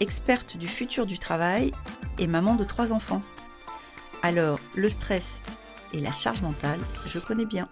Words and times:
experte 0.00 0.56
du 0.56 0.66
futur 0.66 1.06
du 1.06 1.18
travail 1.18 1.72
et 2.18 2.26
maman 2.26 2.56
de 2.56 2.64
trois 2.64 2.92
enfants. 2.92 3.22
Alors, 4.22 4.58
le 4.74 4.88
stress 4.88 5.42
et 5.92 6.00
la 6.00 6.10
charge 6.10 6.40
mentale, 6.42 6.80
je 7.06 7.18
connais 7.18 7.44
bien. 7.44 7.68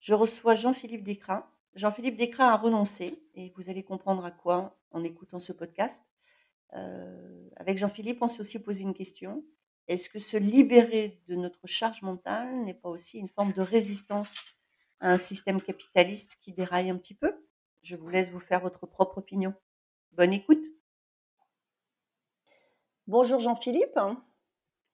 Je 0.00 0.14
reçois 0.14 0.54
Jean-Philippe 0.54 1.02
Descras. 1.02 1.46
Jean-Philippe 1.74 2.16
Descras 2.16 2.52
a 2.52 2.56
renoncé 2.56 3.22
et 3.34 3.52
vous 3.56 3.68
allez 3.68 3.82
comprendre 3.82 4.24
à 4.24 4.30
quoi 4.30 4.78
en 4.92 5.04
écoutant 5.04 5.38
ce 5.38 5.52
podcast. 5.52 6.02
Euh, 6.74 7.48
avec 7.56 7.76
Jean-Philippe, 7.76 8.22
on 8.22 8.28
s'est 8.28 8.40
aussi 8.40 8.62
posé 8.62 8.82
une 8.82 8.94
question. 8.94 9.44
Est-ce 9.88 10.08
que 10.08 10.18
se 10.18 10.36
libérer 10.36 11.20
de 11.28 11.34
notre 11.34 11.66
charge 11.66 12.02
mentale 12.02 12.64
n'est 12.64 12.74
pas 12.74 12.88
aussi 12.88 13.18
une 13.18 13.28
forme 13.28 13.52
de 13.52 13.62
résistance 13.62 14.34
à 15.00 15.12
un 15.12 15.18
système 15.18 15.60
capitaliste 15.60 16.38
qui 16.40 16.52
déraille 16.52 16.90
un 16.90 16.96
petit 16.96 17.14
peu 17.14 17.32
Je 17.82 17.96
vous 17.96 18.08
laisse 18.08 18.30
vous 18.30 18.40
faire 18.40 18.60
votre 18.60 18.86
propre 18.86 19.18
opinion. 19.18 19.54
Bonne 20.12 20.32
écoute. 20.32 20.64
Bonjour 23.06 23.40
Jean-Philippe. 23.40 23.98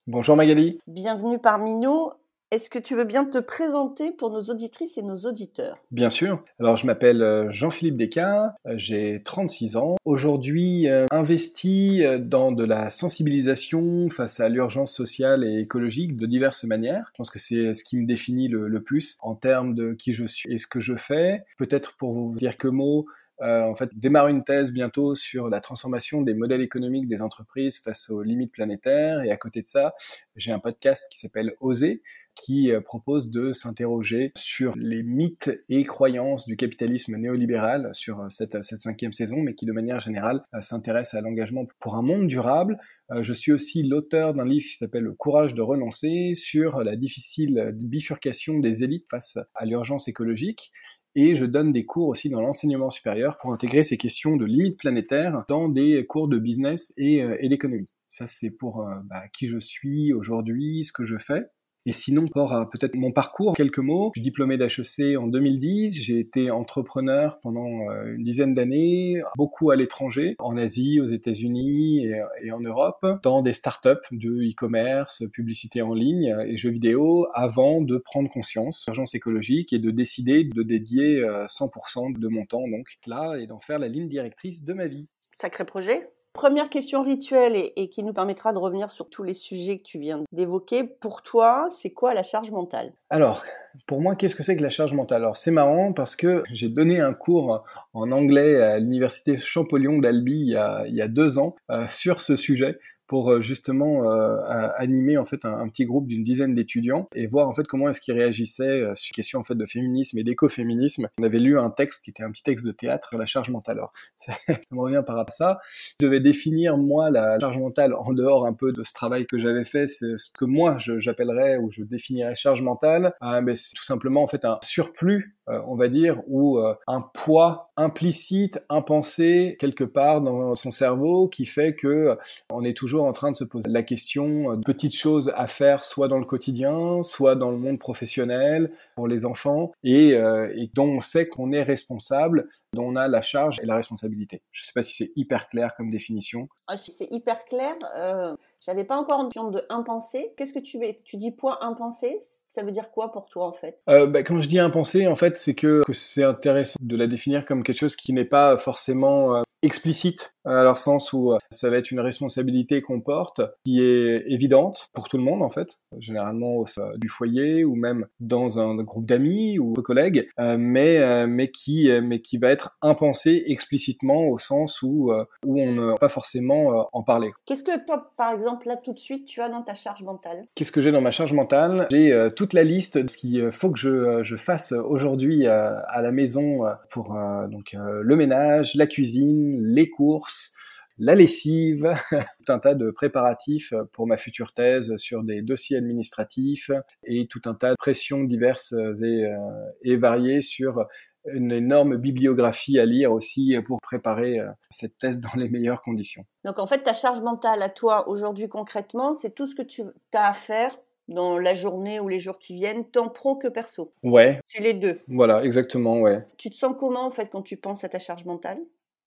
Bonjour 0.06 0.36
Magali. 0.36 0.80
Bienvenue 0.86 1.38
parmi 1.38 1.74
nous. 1.74 2.10
Est-ce 2.52 2.68
que 2.68 2.78
tu 2.78 2.94
veux 2.94 3.04
bien 3.04 3.24
te 3.24 3.38
présenter 3.38 4.12
pour 4.12 4.30
nos 4.30 4.42
auditrices 4.50 4.98
et 4.98 5.02
nos 5.02 5.16
auditeurs? 5.20 5.78
Bien 5.90 6.10
sûr. 6.10 6.44
Alors 6.60 6.76
je 6.76 6.84
m'appelle 6.84 7.22
euh, 7.22 7.50
Jean-Philippe 7.50 7.96
Descartes, 7.96 8.54
euh, 8.66 8.74
j'ai 8.76 9.22
36 9.24 9.76
ans. 9.76 9.96
Aujourd'hui 10.04 10.86
euh, 10.86 11.06
investi 11.12 12.02
dans 12.20 12.52
de 12.52 12.62
la 12.62 12.90
sensibilisation 12.90 14.10
face 14.10 14.38
à 14.38 14.50
l'urgence 14.50 14.92
sociale 14.92 15.44
et 15.44 15.60
écologique 15.60 16.14
de 16.14 16.26
diverses 16.26 16.64
manières. 16.64 17.08
Je 17.14 17.16
pense 17.16 17.30
que 17.30 17.38
c'est 17.38 17.72
ce 17.72 17.84
qui 17.84 17.96
me 17.96 18.04
définit 18.04 18.48
le, 18.48 18.82
plus 18.82 19.16
en 19.22 19.34
termes 19.34 19.74
de 19.74 19.94
qui 19.94 20.12
je 20.12 20.26
suis 20.26 20.52
et 20.52 20.58
ce 20.58 20.66
que 20.66 20.78
je 20.78 20.94
fais. 20.94 21.44
Peut-être 21.56 21.96
pour 21.96 22.12
vous 22.12 22.34
dire 22.36 22.58
que 22.58 22.68
mots, 22.68 23.06
euh, 23.42 23.62
en 23.62 23.74
fait, 23.74 23.90
démarre 23.94 24.28
une 24.28 24.44
thèse 24.44 24.72
bientôt 24.72 25.14
sur 25.14 25.48
la 25.48 25.60
transformation 25.60 26.22
des 26.22 26.34
modèles 26.34 26.60
économiques 26.60 27.08
des 27.08 27.22
entreprises 27.22 27.80
face 27.80 28.08
aux 28.08 28.22
limites 28.22 28.52
planétaires. 28.52 29.22
Et 29.22 29.30
à 29.30 29.36
côté 29.36 29.60
de 29.60 29.66
ça, 29.66 29.94
j'ai 30.36 30.52
un 30.52 30.60
podcast 30.60 31.08
qui 31.10 31.18
s'appelle 31.18 31.54
Oser, 31.60 32.02
qui 32.36 32.70
euh, 32.70 32.80
propose 32.80 33.32
de 33.32 33.52
s'interroger 33.52 34.30
sur 34.36 34.74
les 34.76 35.02
mythes 35.02 35.50
et 35.68 35.84
croyances 35.84 36.46
du 36.46 36.56
capitalisme 36.56 37.16
néolibéral 37.16 37.90
sur 37.92 38.20
euh, 38.20 38.26
cette, 38.28 38.62
cette 38.62 38.78
cinquième 38.78 39.12
saison, 39.12 39.38
mais 39.38 39.54
qui 39.54 39.66
de 39.66 39.72
manière 39.72 39.98
générale 39.98 40.44
s'intéresse 40.60 41.14
à 41.14 41.20
l'engagement 41.20 41.66
pour 41.80 41.96
un 41.96 42.02
monde 42.02 42.28
durable. 42.28 42.78
Je 43.20 43.32
suis 43.34 43.52
aussi 43.52 43.82
l'auteur 43.82 44.32
d'un 44.32 44.46
livre 44.46 44.64
qui 44.64 44.76
s'appelle 44.76 45.02
Le 45.02 45.12
courage 45.12 45.52
de 45.52 45.60
renoncer 45.60 46.32
sur 46.34 46.82
la 46.82 46.96
difficile 46.96 47.72
bifurcation 47.74 48.58
des 48.58 48.84
élites 48.84 49.06
face 49.10 49.38
à 49.54 49.66
l'urgence 49.66 50.08
écologique 50.08 50.72
et 51.14 51.34
je 51.34 51.44
donne 51.44 51.72
des 51.72 51.84
cours 51.84 52.08
aussi 52.08 52.28
dans 52.28 52.40
l'enseignement 52.40 52.90
supérieur 52.90 53.38
pour 53.38 53.52
intégrer 53.52 53.82
ces 53.82 53.96
questions 53.96 54.36
de 54.36 54.44
limites 54.44 54.78
planétaires 54.78 55.44
dans 55.48 55.68
des 55.68 56.06
cours 56.06 56.28
de 56.28 56.38
business 56.38 56.92
et, 56.96 57.22
euh, 57.22 57.36
d'économie. 57.48 57.88
Ça, 58.08 58.26
c'est 58.26 58.50
pour 58.50 58.86
euh, 58.86 58.94
bah, 59.04 59.22
qui 59.32 59.48
je 59.48 59.58
suis 59.58 60.12
aujourd'hui, 60.12 60.84
ce 60.84 60.92
que 60.92 61.04
je 61.04 61.16
fais. 61.18 61.44
Et 61.84 61.92
sinon, 61.92 62.26
pour 62.28 62.54
peut-être 62.70 62.94
mon 62.94 63.10
parcours, 63.10 63.56
quelques 63.56 63.78
mots. 63.78 64.12
Je 64.14 64.20
suis 64.20 64.24
diplômé 64.24 64.56
d'HEC 64.56 65.18
en 65.18 65.26
2010. 65.26 65.92
J'ai 66.04 66.18
été 66.20 66.50
entrepreneur 66.50 67.40
pendant 67.40 67.90
euh, 67.90 68.14
une 68.14 68.22
dizaine 68.22 68.54
d'années, 68.54 69.20
beaucoup 69.36 69.70
à 69.70 69.76
l'étranger, 69.76 70.36
en 70.38 70.56
Asie, 70.56 71.00
aux 71.00 71.06
États-Unis 71.06 72.06
et, 72.42 72.52
en 72.52 72.60
Europe, 72.60 73.04
dans 73.22 73.42
des 73.42 73.52
startups 73.52 73.88
de 74.12 74.30
e-commerce, 74.30 75.24
publicité 75.32 75.82
en 75.82 75.94
ligne 75.94 76.36
et 76.46 76.56
jeux 76.56 76.70
vidéo, 76.70 77.26
avant 77.34 77.80
de 77.80 77.98
prendre 77.98 78.28
conscience 78.28 78.84
de 78.86 78.90
l'urgence 78.90 79.14
écologique 79.14 79.72
et 79.72 79.78
de 79.78 79.90
décider 79.90 80.44
de 80.44 80.62
dédier 80.62 81.20
100% 81.20 82.10
euh, 82.16 82.18
de 82.18 82.28
mon 82.28 82.44
temps 82.44 82.68
donc 82.68 82.86
là 83.06 83.36
et 83.36 83.46
d'en 83.46 83.58
faire 83.58 83.78
la 83.78 83.88
ligne 83.88 84.08
directrice 84.08 84.62
de 84.62 84.72
ma 84.72 84.86
vie. 84.86 85.08
Sacré 85.32 85.64
projet. 85.64 86.08
Première 86.32 86.70
question 86.70 87.02
rituelle 87.02 87.70
et, 87.76 87.88
qui 87.90 88.02
nous 88.02 88.14
permettra 88.14 88.54
de 88.54 88.58
revenir 88.58 88.88
sur 88.88 89.10
tous 89.10 89.22
les 89.22 89.34
sujets 89.34 89.78
que 89.78 89.82
tu 89.82 89.98
viens 89.98 90.22
d'évoquer. 90.32 90.82
Pour 90.82 91.22
toi, 91.22 91.66
c'est 91.68 91.90
quoi 91.90 92.14
la 92.14 92.22
charge 92.22 92.50
mentale? 92.50 92.94
Alors, 93.10 93.44
pour 93.86 94.00
moi, 94.00 94.16
qu'est-ce 94.16 94.34
que 94.34 94.42
c'est 94.42 94.56
que 94.56 94.62
la 94.62 94.70
charge 94.70 94.94
mentale? 94.94 95.22
Alors, 95.22 95.36
c'est 95.36 95.50
marrant 95.50 95.92
parce 95.92 96.16
que 96.16 96.42
j'ai 96.50 96.70
donné 96.70 97.00
un 97.00 97.12
cours 97.12 97.64
en 97.92 98.10
anglais 98.12 98.62
à 98.62 98.78
l'université 98.78 99.36
Champollion 99.36 99.98
d'Albi 99.98 100.40
il, 100.46 100.94
y 100.94 101.02
a 101.02 101.08
deux 101.08 101.36
ans 101.38 101.54
euh, 101.70 101.84
sur 101.90 102.22
ce 102.22 102.34
sujet 102.36 102.78
pour 103.12 103.30
euh, 103.30 103.42
justement 103.42 104.10
euh, 104.10 104.38
animer 104.78 105.18
en 105.18 105.26
fait 105.26 105.44
un, 105.44 105.68
petit 105.68 105.84
groupe 105.84 106.06
d'une 106.06 106.24
dizaine 106.24 106.54
d'étudiants 106.54 107.10
et 107.14 107.26
voir 107.26 107.46
en 107.46 107.52
fait 107.52 107.66
comment 107.66 107.90
est-ce 107.90 108.00
qu'ils 108.00 108.14
réagissaient 108.14 108.62
euh, 108.62 108.94
sur 108.94 109.14
question 109.14 109.38
en 109.38 109.44
fait 109.44 109.54
de 109.54 109.66
féminisme 109.66 110.18
et 110.18 110.24
d'écoféminisme. 110.24 111.10
On 111.20 111.22
avait 111.22 111.38
lu 111.38 111.58
un 111.58 111.68
texte 111.68 112.04
qui 112.04 112.10
était 112.10 112.22
un 112.22 112.30
petit 112.30 112.42
texte 112.42 112.64
de 112.66 112.72
théâtre 112.72 113.14
la 113.18 113.26
charge 113.26 113.50
mentale. 113.50 113.80
Alors 113.80 113.92
ça, 114.16 114.32
me 114.70 114.80
revient 114.80 115.02
par 115.06 115.16
rapport 115.16 115.34
à 115.34 115.36
ça. 115.36 115.58
Je 116.00 116.06
devais 116.06 116.20
définir 116.20 116.78
moi 116.78 117.10
la 117.10 117.38
charge 117.38 117.58
mentale 117.58 117.92
en 117.92 118.14
dehors 118.14 118.46
un 118.46 118.54
peu 118.54 118.72
de 118.72 118.82
ce 118.82 118.94
travail 118.94 119.26
que 119.26 119.36
j'avais 119.36 119.64
fait. 119.64 119.86
C'est 119.86 120.16
ce 120.16 120.30
que 120.30 120.46
moi 120.46 120.78
j'appellerais 120.78 121.58
ou 121.58 121.70
je 121.70 121.82
définirais 121.82 122.34
charge 122.34 122.62
mentale. 122.62 123.12
mais 123.42 123.54
c'est 123.56 123.74
tout 123.74 123.84
simplement 123.84 124.22
en 124.22 124.26
fait 124.26 124.46
un 124.46 124.58
surplus 124.62 125.36
on 125.48 125.74
va 125.74 125.88
dire, 125.88 126.20
ou 126.28 126.58
euh, 126.58 126.74
un 126.86 127.00
poids 127.00 127.70
implicite, 127.76 128.62
impensé 128.68 129.56
quelque 129.58 129.84
part 129.84 130.20
dans 130.20 130.54
son 130.54 130.70
cerveau 130.70 131.28
qui 131.28 131.46
fait 131.46 131.74
que 131.74 131.88
euh, 131.88 132.14
on 132.50 132.64
est 132.64 132.76
toujours 132.76 133.04
en 133.04 133.12
train 133.12 133.30
de 133.30 133.36
se 133.36 133.44
poser 133.44 133.68
la 133.68 133.82
question 133.82 134.56
de 134.56 134.62
petites 134.62 134.96
choses 134.96 135.32
à 135.34 135.46
faire 135.46 135.82
soit 135.82 136.08
dans 136.08 136.18
le 136.18 136.24
quotidien, 136.24 137.02
soit 137.02 137.34
dans 137.34 137.50
le 137.50 137.58
monde 137.58 137.78
professionnel 137.78 138.72
pour 138.94 139.08
les 139.08 139.24
enfants. 139.24 139.72
Et, 139.84 140.10
et 140.10 140.70
dont 140.74 140.88
on 140.88 141.00
sait 141.00 141.28
qu'on 141.28 141.52
est 141.52 141.62
responsable 141.62 142.48
dont 142.72 142.86
on 142.86 142.96
a 142.96 143.08
la 143.08 143.22
charge 143.22 143.60
et 143.60 143.66
la 143.66 143.76
responsabilité. 143.76 144.42
Je 144.50 144.62
ne 144.62 144.66
sais 144.66 144.72
pas 144.74 144.82
si 144.82 144.94
c'est 144.94 145.12
hyper 145.16 145.48
clair 145.48 145.74
comme 145.76 145.90
définition. 145.90 146.48
Ah, 146.66 146.76
si 146.76 146.92
c'est 146.92 147.08
hyper 147.10 147.44
clair, 147.44 147.74
euh, 147.96 148.34
j'avais 148.60 148.84
pas 148.84 148.96
encore 148.96 149.24
notion 149.24 149.50
de 149.50 149.64
impensé. 149.68 150.32
Qu'est-ce 150.36 150.52
que 150.52 150.58
tu, 150.58 150.78
tu 151.04 151.16
dis 151.16 151.30
point 151.30 151.58
impensé 151.60 152.18
Ça 152.48 152.62
veut 152.62 152.70
dire 152.70 152.90
quoi 152.90 153.12
pour 153.12 153.26
toi 153.26 153.46
en 153.46 153.52
fait? 153.52 153.80
Euh, 153.88 154.06
bah, 154.06 154.22
Quand 154.22 154.40
je 154.40 154.48
dis 154.48 154.58
impensé, 154.58 155.06
en 155.06 155.16
fait, 155.16 155.36
c'est 155.36 155.54
que, 155.54 155.82
que 155.84 155.92
c'est 155.92 156.24
intéressant 156.24 156.78
de 156.80 156.96
la 156.96 157.06
définir 157.06 157.44
comme 157.44 157.62
quelque 157.62 157.78
chose 157.78 157.96
qui 157.96 158.12
n'est 158.12 158.24
pas 158.24 158.56
forcément 158.56 159.36
euh, 159.36 159.42
explicite, 159.62 160.34
à 160.44 160.64
leur 160.64 160.78
sens 160.78 161.12
où 161.12 161.32
euh, 161.32 161.38
ça 161.50 161.70
va 161.70 161.76
être 161.76 161.90
une 161.90 162.00
responsabilité 162.00 162.82
qu'on 162.82 163.00
porte, 163.00 163.40
qui 163.64 163.80
est 163.80 164.24
évidente 164.26 164.90
pour 164.92 165.08
tout 165.08 165.16
le 165.16 165.22
monde 165.22 165.42
en 165.42 165.48
fait, 165.48 165.78
généralement 165.98 166.56
au 166.56 166.66
sein 166.66 166.90
du 166.96 167.08
foyer 167.08 167.64
ou 167.64 167.76
même 167.76 168.06
dans 168.20 168.58
un 168.58 168.74
groupe 168.82 169.06
d'amis 169.06 169.58
ou 169.58 169.72
de 169.74 169.80
collègues, 169.80 170.28
euh, 170.40 170.56
mais 170.58 170.98
euh, 170.98 171.26
mais 171.28 171.50
qui 171.50 171.88
mais 172.02 172.20
qui 172.20 172.38
va 172.38 172.50
être 172.50 172.76
impensée 172.82 173.44
explicitement 173.46 174.26
au 174.28 174.38
sens 174.38 174.82
où 174.82 175.12
où 175.44 175.60
on 175.60 175.72
ne 175.72 175.82
va 175.82 175.94
pas 175.94 176.08
forcément 176.08 176.88
en 176.92 177.02
parler. 177.02 177.30
Qu'est-ce 177.46 177.62
que 177.62 177.84
toi, 177.86 178.12
par 178.16 178.32
exemple, 178.32 178.66
là 178.68 178.76
tout 178.76 178.92
de 178.92 178.98
suite, 178.98 179.26
tu 179.26 179.40
as 179.40 179.48
dans 179.48 179.62
ta 179.62 179.74
charge 179.74 180.02
mentale? 180.02 180.44
Qu'est-ce 180.54 180.72
que 180.72 180.80
j'ai 180.80 180.92
dans 180.92 181.00
ma 181.00 181.10
charge 181.10 181.32
mentale? 181.32 181.86
J'ai 181.90 182.28
toute 182.36 182.52
la 182.52 182.64
liste 182.64 182.98
de 182.98 183.08
ce 183.08 183.16
qu'il 183.16 183.50
faut 183.52 183.70
que 183.70 183.78
je, 183.78 184.22
je 184.22 184.36
fasse 184.36 184.72
aujourd'hui 184.72 185.46
à 185.46 186.02
la 186.02 186.10
maison 186.10 186.64
pour 186.90 187.16
donc 187.50 187.74
le 187.74 188.16
ménage, 188.16 188.74
la 188.74 188.86
cuisine 188.86 189.51
les 189.60 189.90
courses, 189.90 190.54
la 190.98 191.14
lessive, 191.14 191.94
tout 192.46 192.52
un 192.52 192.58
tas 192.58 192.74
de 192.74 192.90
préparatifs 192.90 193.74
pour 193.92 194.06
ma 194.06 194.16
future 194.16 194.52
thèse 194.52 194.96
sur 194.96 195.22
des 195.22 195.42
dossiers 195.42 195.76
administratifs 195.76 196.70
et 197.04 197.26
tout 197.26 197.42
un 197.46 197.54
tas 197.54 197.70
de 197.70 197.76
pressions 197.76 198.24
diverses 198.24 198.72
et, 198.72 199.24
euh, 199.24 199.36
et 199.82 199.96
variées 199.96 200.40
sur 200.40 200.86
une 201.26 201.52
énorme 201.52 201.96
bibliographie 201.96 202.78
à 202.78 202.84
lire 202.84 203.12
aussi 203.12 203.54
pour 203.64 203.80
préparer 203.80 204.40
euh, 204.40 204.48
cette 204.70 204.98
thèse 204.98 205.20
dans 205.20 205.34
les 205.36 205.48
meilleures 205.48 205.82
conditions. 205.82 206.24
Donc 206.44 206.58
en 206.58 206.66
fait, 206.66 206.82
ta 206.82 206.92
charge 206.92 207.20
mentale 207.20 207.62
à 207.62 207.68
toi 207.68 208.08
aujourd'hui 208.08 208.48
concrètement, 208.48 209.12
c'est 209.12 209.34
tout 209.34 209.46
ce 209.46 209.54
que 209.54 209.62
tu 209.62 209.82
as 210.12 210.28
à 210.28 210.32
faire 210.32 210.76
dans 211.08 211.38
la 211.38 211.54
journée 211.54 212.00
ou 212.00 212.08
les 212.08 212.18
jours 212.18 212.38
qui 212.38 212.54
viennent, 212.54 212.84
tant 212.84 213.08
pro 213.08 213.36
que 213.36 213.48
perso. 213.48 213.92
Ouais. 214.02 214.40
C'est 214.44 214.62
les 214.62 214.74
deux. 214.74 214.98
Voilà, 215.08 215.44
exactement, 215.44 216.00
ouais. 216.00 216.24
Tu 216.38 216.50
te 216.50 216.56
sens 216.56 216.74
comment 216.78 217.04
en 217.04 217.10
fait 217.10 217.28
quand 217.30 217.42
tu 217.42 217.56
penses 217.56 217.84
à 217.84 217.88
ta 217.88 217.98
charge 217.98 218.24
mentale? 218.24 218.58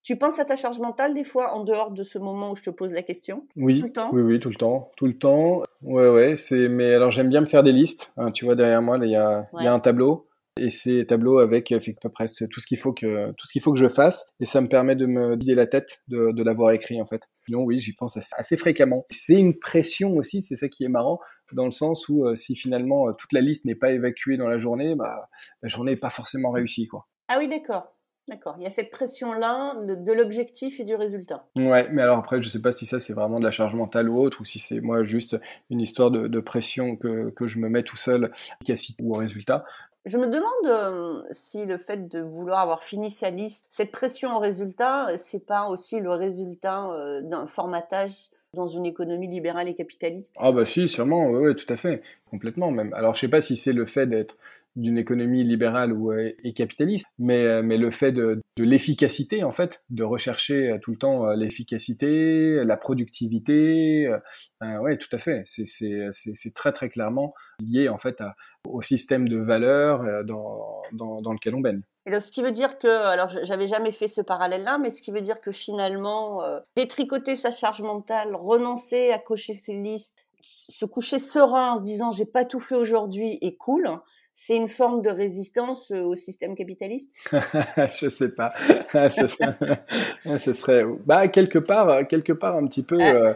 Tu 0.05 0.17
penses 0.17 0.37
à 0.37 0.45
ta 0.45 0.55
charge 0.55 0.79
mentale 0.79 1.15
des 1.15 1.23
fois 1.23 1.53
en 1.53 1.63
dehors 1.63 1.89
de 1.91 2.03
ce 2.03 2.19
moment 2.19 2.51
où 2.51 2.55
je 2.55 2.61
te 2.61 2.69
pose 2.69 2.93
la 2.93 3.01
question? 3.01 3.47
Oui. 3.55 3.79
Tout 3.79 3.85
le 3.87 3.91
temps? 3.91 4.09
Oui, 4.13 4.21
oui, 4.21 4.39
tout 4.39 4.49
le 4.49 4.55
temps. 4.55 4.91
Tout 4.95 5.07
le 5.07 5.17
temps. 5.17 5.63
Ouais, 5.81 6.07
ouais. 6.07 6.35
C'est. 6.35 6.69
Mais 6.69 6.93
alors 6.93 7.09
j'aime 7.09 7.27
bien 7.27 7.41
me 7.41 7.47
faire 7.47 7.63
des 7.63 7.71
listes. 7.71 8.13
Hein, 8.15 8.31
tu 8.31 8.45
vois 8.45 8.55
derrière 8.55 8.83
moi, 8.83 8.99
il 9.01 9.09
y 9.09 9.15
a, 9.15 9.49
y 9.59 9.65
a 9.65 9.73
un 9.73 9.79
tableau 9.79 10.27
et 10.57 10.69
ces 10.69 11.05
tableaux 11.05 11.39
avec 11.39 11.71
à 11.73 11.79
peu 12.01 12.09
près 12.09 12.27
tout 12.49 12.61
ce 12.61 12.67
qu'il 12.67 12.77
faut 12.77 12.93
que 12.93 13.31
tout 13.31 13.45
ce 13.45 13.51
qu'il 13.51 13.61
faut 13.61 13.73
que 13.73 13.79
je 13.79 13.89
fasse 13.89 14.31
et 14.39 14.45
ça 14.45 14.61
me 14.61 14.67
permet 14.67 14.95
de 14.95 15.05
me 15.05 15.35
vider 15.35 15.53
la 15.53 15.67
tête 15.67 16.01
de, 16.07 16.31
de 16.31 16.43
l'avoir 16.43 16.71
écrit 16.71 17.01
en 17.01 17.05
fait. 17.05 17.23
Sinon 17.45 17.63
oui, 17.63 17.79
j'y 17.79 17.93
pense 17.93 18.15
assez, 18.15 18.55
fréquemment. 18.55 19.05
C'est 19.09 19.33
une 19.33 19.57
pression 19.59 20.15
aussi, 20.15 20.41
c'est 20.41 20.55
ça 20.55 20.69
qui 20.69 20.85
est 20.85 20.87
marrant 20.87 21.19
dans 21.51 21.65
le 21.65 21.71
sens 21.71 22.07
où 22.07 22.25
euh, 22.25 22.35
si 22.35 22.55
finalement 22.55 23.09
euh, 23.09 23.11
toute 23.11 23.33
la 23.33 23.41
liste 23.41 23.65
n'est 23.65 23.75
pas 23.75 23.91
évacuée 23.91 24.37
dans 24.37 24.47
la 24.47 24.57
journée, 24.57 24.95
bah 24.95 25.27
la 25.61 25.67
journée 25.67 25.91
n'est 25.91 25.99
pas 25.99 26.09
forcément 26.09 26.51
réussie 26.51 26.87
quoi. 26.87 27.07
Ah 27.27 27.37
oui, 27.39 27.47
d'accord. 27.49 27.94
D'accord, 28.27 28.55
il 28.57 28.63
y 28.63 28.67
a 28.67 28.71
cette 28.71 28.89
pression-là 28.89 29.75
de, 29.83 30.11
l'objectif 30.11 30.79
et 30.79 30.83
du 30.83 30.95
résultat. 30.95 31.45
Ouais, 31.55 31.87
mais 31.91 32.01
alors 32.01 32.17
après, 32.17 32.41
je 32.41 32.47
ne 32.47 32.51
sais 32.51 32.61
pas 32.61 32.71
si 32.71 32.87
ça 32.87 32.99
c'est 32.99 33.13
vraiment 33.13 33.39
de 33.39 33.45
la 33.45 33.51
charge 33.51 33.75
mentale 33.75 34.09
ou 34.09 34.19
autre, 34.19 34.41
ou 34.41 34.45
si 34.45 34.57
c'est 34.57 34.81
moi 34.81 35.03
juste 35.03 35.37
une 35.69 35.79
histoire 35.79 36.09
de, 36.09 36.39
pression 36.39 36.95
que, 36.95 37.29
que, 37.29 37.45
je 37.45 37.59
me 37.59 37.69
mets 37.69 37.83
tout 37.83 37.97
seul, 37.97 38.31
efficacité 38.61 39.03
ou 39.03 39.13
au 39.13 39.17
résultat. 39.17 39.63
Je 40.05 40.17
me 40.17 40.27
demande 40.27 40.65
euh, 40.65 41.23
si 41.31 41.65
le 41.65 41.77
fait 41.77 42.07
de 42.07 42.19
vouloir 42.19 42.59
avoir 42.59 42.83
fini 42.83 43.11
sa 43.11 43.29
liste, 43.29 43.67
cette 43.69 43.91
pression 43.91 44.35
au 44.35 44.39
résultat, 44.39 45.09
c'est 45.17 45.45
pas 45.45 45.67
aussi 45.67 45.99
le 45.99 46.11
résultat 46.11 46.89
euh, 46.91 47.21
d'un 47.21 47.45
formatage 47.45 48.31
dans 48.55 48.67
une 48.67 48.85
économie 48.87 49.27
libérale 49.27 49.67
et 49.67 49.75
capitaliste? 49.75 50.33
Ah 50.37 50.51
bah 50.51 50.65
si, 50.65 50.87
sûrement, 50.87 51.29
oui, 51.29 51.47
ouais, 51.47 51.55
tout 51.55 51.71
à 51.71 51.75
fait, 51.75 52.01
complètement 52.29 52.71
même. 52.71 52.93
Alors 52.93 53.13
je 53.13 53.19
sais 53.19 53.27
pas 53.27 53.41
si 53.41 53.55
c'est 53.57 53.73
le 53.73 53.85
fait 53.85 54.07
d'être 54.07 54.35
d'une 54.75 54.97
économie 54.97 55.43
libérale 55.43 55.93
ou 55.93 56.11
euh, 56.11 56.31
et 56.43 56.53
capitaliste, 56.53 57.05
mais 57.17 57.45
euh, 57.45 57.61
mais 57.63 57.77
le 57.77 57.89
fait 57.89 58.11
de, 58.11 58.41
de 58.57 58.63
l'efficacité 58.63 59.43
en 59.43 59.51
fait, 59.51 59.83
de 59.89 60.03
rechercher 60.03 60.71
euh, 60.71 60.79
tout 60.81 60.91
le 60.91 60.97
temps 60.97 61.25
l'efficacité, 61.31 62.63
la 62.63 62.77
productivité, 62.77 64.07
euh, 64.07 64.79
ouais, 64.79 64.97
tout 64.97 65.09
à 65.13 65.17
fait. 65.17 65.41
C'est 65.45 66.53
très 66.53 66.71
très 66.71 66.89
clairement 66.89 67.33
lié 67.59 67.89
en 67.89 67.97
fait 67.97 68.21
à, 68.21 68.35
au 68.67 68.81
système 68.81 69.29
de 69.29 69.37
valeurs 69.37 70.23
dans, 70.25 70.81
dans 70.91 71.21
dans 71.21 71.33
lequel 71.33 71.55
on 71.55 71.61
baigne. 71.61 71.81
Et 72.07 72.11
donc, 72.11 72.21
ce 72.21 72.31
qui 72.31 72.43
veut 72.43 72.51
dire 72.51 72.77
que, 72.77 72.87
alors 72.87 73.29
j'avais 73.29 73.65
jamais 73.65 73.91
fait 73.91 74.07
ce 74.07 74.21
parallèle-là, 74.21 74.77
mais 74.77 74.91
ce 74.91 75.01
qui 75.01 75.11
veut 75.11 75.21
dire 75.21 75.41
que 75.41 75.51
finalement, 75.51 76.41
détricoter 76.75 77.35
sa 77.35 77.49
charge 77.49 77.81
mentale, 77.81 78.35
renoncer 78.35 79.11
à 79.11 79.17
cocher 79.19 79.53
ses 79.53 79.81
listes, 79.81 80.15
se 80.41 80.85
coucher 80.85 81.17
serein 81.17 81.71
en 81.71 81.77
se 81.77 81.83
disant 81.83 82.11
j'ai 82.11 82.25
pas 82.25 82.45
tout 82.45 82.59
fait 82.59 82.75
aujourd'hui 82.75 83.39
et 83.41 83.55
cool, 83.55 83.89
c'est 84.37 84.57
une 84.57 84.67
forme 84.67 85.01
de 85.01 85.09
résistance 85.09 85.91
euh, 85.91 86.03
au 86.03 86.17
système 86.17 86.55
capitaliste? 86.55 87.15
Je 87.93 88.09
sais 88.09 88.27
pas. 88.27 88.49
ce 88.91 90.53
serait, 90.53 90.83
bah 91.05 91.29
quelque 91.29 91.57
part, 91.57 92.05
quelque 92.05 92.33
part 92.33 92.57
un 92.57 92.67
petit 92.67 92.83
peu. 92.83 92.97
Ah. 92.99 93.15
Euh, 93.15 93.33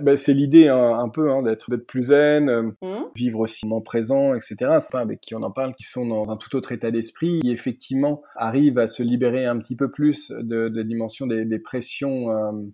bah, 0.00 0.16
c'est 0.16 0.34
l'idée 0.34 0.68
hein, 0.68 1.00
un 1.00 1.08
peu 1.08 1.32
hein, 1.32 1.42
d'être 1.42 1.68
d'être 1.68 1.86
plus 1.86 2.02
zen, 2.02 2.48
euh, 2.48 2.62
mmh. 2.80 3.06
vivre 3.16 3.40
aussi 3.40 3.66
moment 3.66 3.80
présent, 3.80 4.34
etc. 4.34 4.56
C'est 4.78 4.92
pas 4.92 5.00
avec 5.00 5.20
qui 5.20 5.34
on 5.34 5.42
en 5.42 5.50
parle, 5.50 5.74
qui 5.74 5.82
sont 5.82 6.06
dans 6.06 6.30
un 6.30 6.36
tout 6.36 6.54
autre 6.54 6.70
état 6.70 6.92
d'esprit, 6.92 7.40
qui 7.40 7.50
effectivement 7.50 8.22
arrivent 8.36 8.78
à 8.78 8.86
se 8.86 9.02
libérer 9.02 9.46
un 9.46 9.58
petit 9.58 9.74
peu 9.74 9.90
plus 9.90 10.30
de, 10.30 10.68
de 10.68 10.76
la 10.76 10.84
dimension 10.84 11.26
des, 11.26 11.44
des 11.44 11.58
pressions 11.58 12.26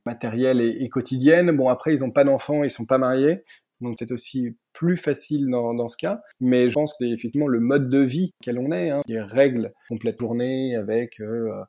matérielles 0.05 0.61
et, 0.61 0.77
et, 0.81 0.91
quotidiennes. 0.91 1.53
Bon 1.53 1.71
après 1.71 1.95
ils 1.95 2.05
ont 2.05 2.11
pas 2.11 2.25
d'enfants, 2.25 2.65
ils 2.65 2.71
sont 2.71 2.85
pas 2.85 2.99
mariés, 2.99 3.45
donc 3.83 3.99
peut-être 3.99 4.13
aussi 4.13 4.57
plus 4.73 4.97
facile 4.97 5.49
dans, 5.51 5.89
ce 5.89 5.97
cas. 5.97 6.23
Mais 6.41 6.71
je 6.71 6.75
pense 6.75 6.93
que 6.93 7.05
c'est 7.05 7.11
effectivement 7.11 7.49
le 7.49 7.61
mode 7.61 7.91
de 7.91 7.99
vie 7.99 8.33
quel 8.43 8.59
on 8.59 8.73
est, 8.73 8.91
hein, 8.91 9.03
des 9.07 9.21
règles 9.21 9.73
complète 9.89 10.19
journée 10.21 10.77
avec 10.77 11.21
euh, 11.21 11.51
euh 11.51 11.65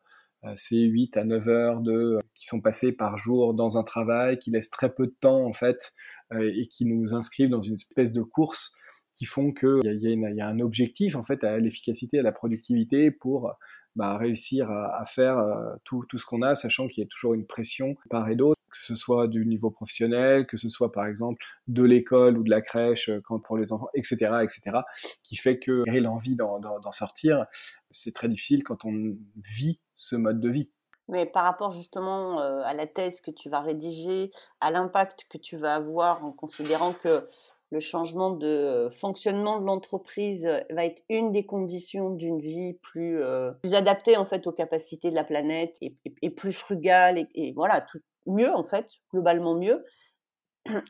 ces 0.58 0.82
8 0.82 1.16
à 1.16 1.24
9 1.24 1.48
heures 1.48 1.82
de, 1.82 1.92
euh, 1.92 2.20
qui 2.34 2.46
sont 2.46 2.60
passées 2.60 2.92
par 2.92 3.18
jour 3.18 3.54
dans 3.54 3.78
un 3.78 3.84
travail, 3.84 4.38
qui 4.38 4.52
laissent 4.52 4.70
très 4.70 4.94
peu 4.94 5.08
de 5.08 5.16
temps 5.20 5.46
en 5.46 5.54
fait 5.54 5.94
et 6.36 6.66
qui 6.66 6.86
nous 6.86 7.14
inscrivent 7.14 7.50
dans 7.50 7.62
une 7.62 7.76
espèce 7.76 8.12
de 8.12 8.24
course 8.24 8.74
qui 9.14 9.26
font 9.26 9.52
qu'il 9.54 9.80
y, 9.86 10.16
y, 10.16 10.42
a 10.42 10.48
un 10.48 10.60
objectif 10.60 11.16
en 11.16 11.22
fait 11.22 11.44
à 11.44 11.60
l'efficacité, 11.60 12.18
à 12.18 12.24
la 12.24 12.32
productivité 12.32 13.12
pour 13.12 13.54
bah, 13.96 14.18
réussir 14.18 14.72
à, 14.72 15.06
faire 15.06 15.38
tout, 15.84 16.06
ce 16.12 16.26
qu'on 16.26 16.42
a, 16.42 16.56
sachant 16.56 16.88
qu'il 16.88 17.04
y 17.04 17.06
a 17.06 17.08
toujours 17.08 17.36
une 17.36 17.46
pression 17.46 17.96
part 18.10 18.28
et 18.30 18.36
d'autre 18.36 18.60
que 18.74 18.80
ce 18.82 18.96
soit 18.96 19.28
du 19.28 19.46
niveau 19.46 19.70
professionnel, 19.70 20.48
que 20.48 20.58
ce 20.58 20.68
soit 20.68 20.92
par 20.92 21.06
exemple 21.06 21.46
de 21.68 21.84
l'école 21.84 22.38
ou 22.40 22.44
de 22.44 22.50
la 22.50 22.62
crèche 22.62 23.10
euh, 23.10 23.22
quand 23.24 23.40
pour 23.40 23.56
les 23.56 23.72
enfants, 23.72 23.88
etc., 23.94 24.16
etc., 24.42 24.80
qui 25.24 25.36
fait 25.36 25.60
que 25.60 25.84
l'envie 26.00 26.36
d'en 26.36 26.92
sortir, 26.92 27.46
c'est 27.92 28.14
très 28.14 28.28
difficile 28.28 28.64
quand 28.64 28.84
on 28.84 29.16
vit 29.38 29.80
ce 29.94 30.16
mode 30.16 30.40
de 30.40 30.50
vie. 30.50 30.70
Mais 31.08 31.26
par 31.26 31.44
rapport 31.44 31.72
justement 31.72 32.42
euh, 32.42 32.62
à 32.64 32.74
la 32.74 32.88
thèse 32.88 33.22
que 33.22 33.30
tu 33.30 33.50
vas 33.50 33.62
rédiger, 33.62 34.32
à 34.60 34.72
l'impact 34.72 35.28
que 35.30 35.38
tu 35.38 35.58
vas 35.58 35.76
avoir 35.76 36.26
en 36.26 36.32
considérant 36.32 36.94
que 36.94 37.28
le 37.70 37.80
changement 37.80 38.32
de 38.32 38.88
fonctionnement 38.90 39.60
de 39.60 39.66
l'entreprise 39.66 40.48
va 40.70 40.86
être 40.86 41.04
une 41.10 41.32
des 41.32 41.46
conditions 41.46 42.12
d'une 42.12 42.40
vie 42.40 42.74
plus, 42.82 43.22
euh, 43.22 43.52
adaptée 43.74 44.16
en 44.16 44.26
fait 44.26 44.48
aux 44.48 44.52
capacités 44.52 45.10
de 45.10 45.16
la 45.16 45.24
planète 45.24 45.76
et, 45.82 46.30
plus 46.30 46.54
frugale 46.54 47.28
et 47.34 47.52
voilà 47.54 47.82
tout, 47.82 48.00
mieux 48.26 48.54
en 48.54 48.64
fait, 48.64 49.00
globalement 49.12 49.56
mieux. 49.56 49.84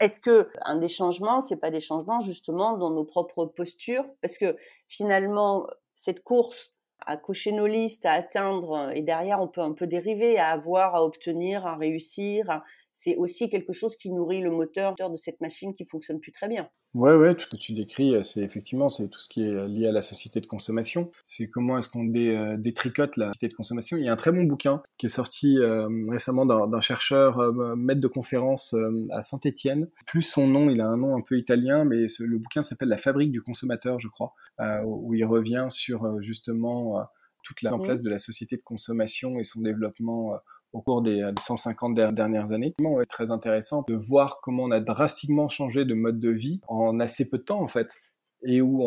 Est-ce 0.02 0.20
que 0.20 0.50
un 0.62 0.76
des 0.76 0.88
changements, 0.88 1.42
c'est 1.42 1.58
pas 1.58 1.72
des 1.72 1.80
changements 1.80 2.20
justement 2.20 2.78
dans 2.78 2.92
nos 2.92 3.06
propres 3.06 3.46
postures? 3.46 4.06
Parce 4.22 4.38
que 4.38 4.56
finalement, 4.88 5.68
cette 5.96 6.24
course 6.24 6.74
à 7.06 7.18
cocher 7.18 7.52
nos 7.52 7.68
listes, 7.68 8.06
à 8.06 8.14
atteindre, 8.14 8.92
et 8.94 9.02
derrière 9.02 9.42
on 9.42 9.48
peut 9.48 9.62
un 9.62 9.74
peu 9.74 9.88
dériver, 9.88 10.38
à 10.38 10.50
avoir, 10.50 10.96
à 10.96 11.04
obtenir, 11.04 11.66
à 11.66 11.76
réussir, 11.76 12.62
c'est 12.94 13.16
aussi 13.18 13.50
quelque 13.50 13.74
chose 13.74 13.98
qui 13.98 14.12
nourrit 14.12 14.42
le 14.42 14.52
moteur 14.52 14.96
de 14.96 15.18
cette 15.18 15.42
machine 15.42 15.74
qui 15.74 15.84
fonctionne 15.84 16.20
plus 16.20 16.32
très 16.32 16.48
bien. 16.48 16.70
Ouais, 16.94 17.16
ouais, 17.16 17.34
tout 17.34 17.46
ce 17.46 17.50
que 17.50 17.56
tu 17.56 17.74
décris, 17.74 18.14
euh, 18.14 18.22
c'est 18.22 18.42
effectivement 18.42 18.88
c'est 18.88 19.10
tout 19.10 19.20
ce 19.20 19.28
qui 19.28 19.42
est 19.42 19.68
lié 19.68 19.88
à 19.88 19.92
la 19.92 20.04
société 20.04 20.40
de 20.40 20.46
consommation. 20.46 21.10
C'est 21.24 21.50
comment 21.50 21.80
est-ce 21.80 21.90
qu'on 21.90 22.04
dé, 22.04 22.30
euh, 22.30 22.56
détricote 22.56 23.18
la 23.18 23.30
société 23.30 23.48
de 23.48 23.56
consommation. 23.56 23.98
Il 23.98 24.06
y 24.06 24.10
a 24.10 24.14
un 24.14 24.16
très 24.16 24.32
bon 24.32 24.44
bouquin 24.44 24.84
qui 25.00 25.08
est 25.08 25.10
sorti 25.10 25.58
euh, 25.58 25.88
récemment 26.08 26.46
d'un 26.46 26.82
chercheur 26.82 27.54
maître 27.76 28.00
de 28.00 28.08
conférence 28.08 28.76
à 29.10 29.24
Saint-Étienne. 29.24 29.90
Plus 30.06 30.22
son 30.22 30.46
nom, 30.46 30.70
il 30.70 30.82
a 30.82 30.88
un 30.88 30.98
nom 30.98 31.18
un 31.18 31.22
peu 31.22 31.38
italien, 31.38 31.84
mais 31.84 32.06
le 32.20 32.38
bouquin 32.38 32.62
s'appelle 32.62 32.90
La 32.90 32.98
fabrique 32.98 33.32
du 33.32 33.42
consommateur, 33.42 34.00
je 34.00 34.08
crois, 34.08 34.34
où 34.86 35.14
il 35.16 35.26
revient 35.26 35.68
sur 35.70 36.22
justement 36.22 37.04
toute 37.44 37.62
la 37.62 37.72
mise 37.72 37.80
en 37.80 37.84
place 37.84 38.02
de 38.02 38.10
la 38.10 38.20
société 38.20 38.56
de 38.56 38.62
consommation 38.62 39.40
et 39.40 39.44
son 39.44 39.62
développement 39.62 40.34
au 40.74 40.82
cours 40.82 41.02
des 41.02 41.24
150 41.40 41.94
dernières 41.94 42.52
années. 42.52 42.74
C'est 42.80 43.06
très 43.08 43.32
intéressant 43.32 43.84
de 43.88 43.96
voir 43.96 44.40
comment 44.42 44.64
on 44.64 44.72
a 44.72 44.80
drastiquement 44.80 45.48
changé 45.48 45.86
de 45.86 45.94
mode 45.94 46.20
de 46.20 46.30
vie 46.30 46.60
en 46.68 47.00
assez 47.00 47.30
peu 47.30 47.38
de 47.38 47.44
temps 47.44 47.62
en 47.62 47.68
fait. 47.68 47.96
Et 48.46 48.62
où, 48.62 48.84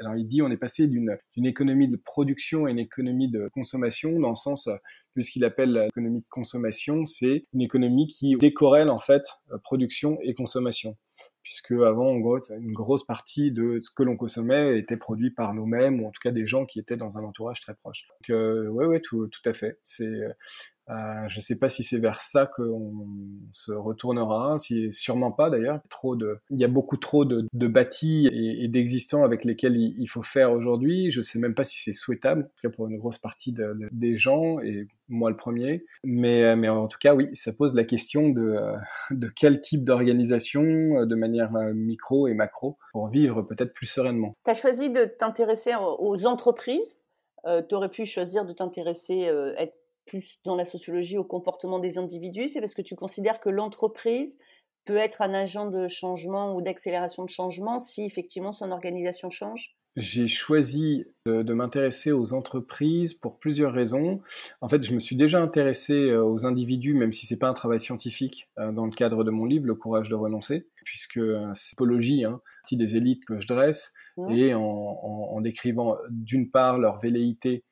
alors 0.00 0.16
il 0.16 0.26
dit, 0.26 0.42
on 0.42 0.50
est 0.50 0.58
passé 0.58 0.86
d'une 0.86 1.16
économie 1.46 1.88
de 1.88 1.96
production 1.96 2.66
à 2.66 2.70
une 2.70 2.78
économie 2.78 3.30
de 3.30 3.48
consommation, 3.54 4.20
dans 4.20 4.28
le 4.28 4.34
sens, 4.34 4.68
de 5.16 5.20
ce 5.22 5.30
qu'il 5.30 5.44
appelle 5.44 5.72
l'économie 5.72 6.20
de 6.20 6.28
consommation, 6.28 7.06
c'est 7.06 7.44
une 7.54 7.62
économie 7.62 8.06
qui 8.06 8.36
décorrèle 8.36 8.90
en 8.90 8.98
fait 8.98 9.22
production 9.62 10.18
et 10.22 10.34
consommation 10.34 10.96
puisque 11.42 11.72
avant, 11.72 12.08
en 12.08 12.18
gros, 12.18 12.38
une 12.50 12.72
grosse 12.72 13.04
partie 13.04 13.50
de 13.50 13.78
ce 13.80 13.90
que 13.90 14.02
l'on 14.02 14.16
consommait 14.16 14.78
était 14.78 14.96
produit 14.96 15.30
par 15.30 15.54
nous-mêmes, 15.54 16.00
ou 16.00 16.06
en 16.06 16.10
tout 16.10 16.20
cas 16.22 16.30
des 16.30 16.46
gens 16.46 16.66
qui 16.66 16.78
étaient 16.78 16.96
dans 16.96 17.18
un 17.18 17.24
entourage 17.24 17.60
très 17.60 17.74
proche. 17.74 18.06
Donc, 18.08 18.30
euh, 18.30 18.68
ouais, 18.68 19.00
tout, 19.00 19.26
tout 19.26 19.48
à 19.48 19.52
fait. 19.52 19.78
C'est, 19.82 20.20
euh, 20.90 21.28
je 21.28 21.36
ne 21.36 21.40
sais 21.40 21.58
pas 21.58 21.68
si 21.68 21.84
c'est 21.84 21.98
vers 21.98 22.20
ça 22.20 22.46
qu'on 22.46 23.06
se 23.52 23.72
retournera, 23.72 24.58
si 24.58 24.92
sûrement 24.92 25.32
pas 25.32 25.50
d'ailleurs. 25.50 25.80
De, 26.04 26.38
il 26.50 26.58
y 26.58 26.64
a 26.64 26.68
beaucoup 26.68 26.96
trop 26.96 27.24
de, 27.24 27.46
de 27.52 27.66
bâtis 27.68 28.28
et, 28.32 28.66
d'existants 28.66 29.22
avec 29.22 29.44
lesquels 29.44 29.76
il, 29.76 30.06
faut 30.08 30.22
faire 30.22 30.52
aujourd'hui. 30.52 31.12
Je 31.12 31.20
ne 31.20 31.22
sais 31.22 31.38
même 31.38 31.54
pas 31.54 31.62
si 31.62 31.80
c'est 31.80 31.92
souhaitable, 31.92 32.50
pour 32.74 32.88
une 32.88 32.98
grosse 32.98 33.18
partie 33.18 33.52
de, 33.52 33.76
des 33.92 34.16
gens 34.16 34.58
et 34.60 34.88
moi 35.08 35.30
le 35.30 35.36
premier. 35.36 35.84
Mais, 36.02 36.56
mais 36.56 36.68
en 36.68 36.88
tout 36.88 36.98
cas, 36.98 37.14
oui, 37.14 37.28
ça 37.34 37.52
pose 37.52 37.74
la 37.74 37.84
question 37.84 38.30
de, 38.30 38.56
de 39.12 39.28
quel 39.28 39.60
type 39.60 39.84
d'organisation, 39.84 41.06
de 41.06 41.14
manière 41.14 41.54
euh, 41.54 41.72
micro 41.72 42.26
et 42.26 42.34
macro, 42.34 42.78
pour 42.92 43.08
vivre 43.08 43.42
peut-être 43.42 43.72
plus 43.72 43.86
sereinement. 43.86 44.34
Tu 44.44 44.50
as 44.50 44.54
choisi 44.54 44.90
de 44.90 45.04
t'intéresser 45.04 45.72
aux 45.98 46.26
entreprises. 46.26 46.98
Euh, 47.46 47.62
tu 47.66 47.74
aurais 47.74 47.88
pu 47.88 48.06
choisir 48.06 48.44
de 48.44 48.52
t'intéresser, 48.52 49.28
euh, 49.28 49.54
être 49.56 49.74
plus 50.06 50.38
dans 50.44 50.56
la 50.56 50.64
sociologie 50.64 51.18
au 51.18 51.24
comportement 51.24 51.78
des 51.78 51.98
individus, 51.98 52.48
c'est 52.48 52.60
parce 52.60 52.74
que 52.74 52.82
tu 52.82 52.96
considères 52.96 53.40
que 53.40 53.50
l'entreprise 53.50 54.38
peut 54.84 54.96
être 54.96 55.22
un 55.22 55.32
agent 55.32 55.66
de 55.66 55.88
changement 55.88 56.54
ou 56.54 56.62
d'accélération 56.62 57.24
de 57.24 57.30
changement 57.30 57.78
si 57.78 58.04
effectivement 58.04 58.52
son 58.52 58.70
organisation 58.70 59.30
change? 59.30 59.76
J'ai 59.94 60.26
choisi 60.26 61.04
de, 61.26 61.52
m'intéresser 61.52 62.12
aux 62.12 62.32
entreprises 62.32 63.12
pour 63.12 63.38
plusieurs 63.38 63.74
raisons. 63.74 64.22
En 64.62 64.68
fait, 64.68 64.82
je 64.82 64.94
me 64.94 65.00
suis 65.00 65.16
déjà 65.16 65.42
intéressé 65.42 65.92
euh, 65.92 66.24
aux 66.24 66.46
individus, 66.46 66.94
même 66.94 67.12
si 67.12 67.26
c'est 67.26 67.36
pas 67.36 67.48
un 67.48 67.52
travail 67.52 67.78
scientifique, 67.78 68.48
euh, 68.58 68.72
dans 68.72 68.86
le 68.86 68.90
cadre 68.90 69.22
de 69.22 69.30
mon 69.30 69.44
livre, 69.44 69.66
Le 69.66 69.74
courage 69.74 70.08
de 70.08 70.14
renoncer, 70.14 70.66
puisque 70.84 71.18
euh, 71.18 71.46
c'est 71.52 71.72
psychologie, 71.72 72.24
hein, 72.24 72.40
partie 72.62 72.78
des 72.78 72.96
élites 72.96 73.26
que 73.26 73.38
je 73.38 73.46
dresse, 73.46 73.92
mmh. 74.16 74.32
et 74.32 74.54
en, 74.54 74.62
en, 74.62 75.36
en 75.36 75.40
décrivant 75.42 75.98
d'une 76.08 76.48
part 76.48 76.78
leur 76.78 76.98
velléité 76.98 77.64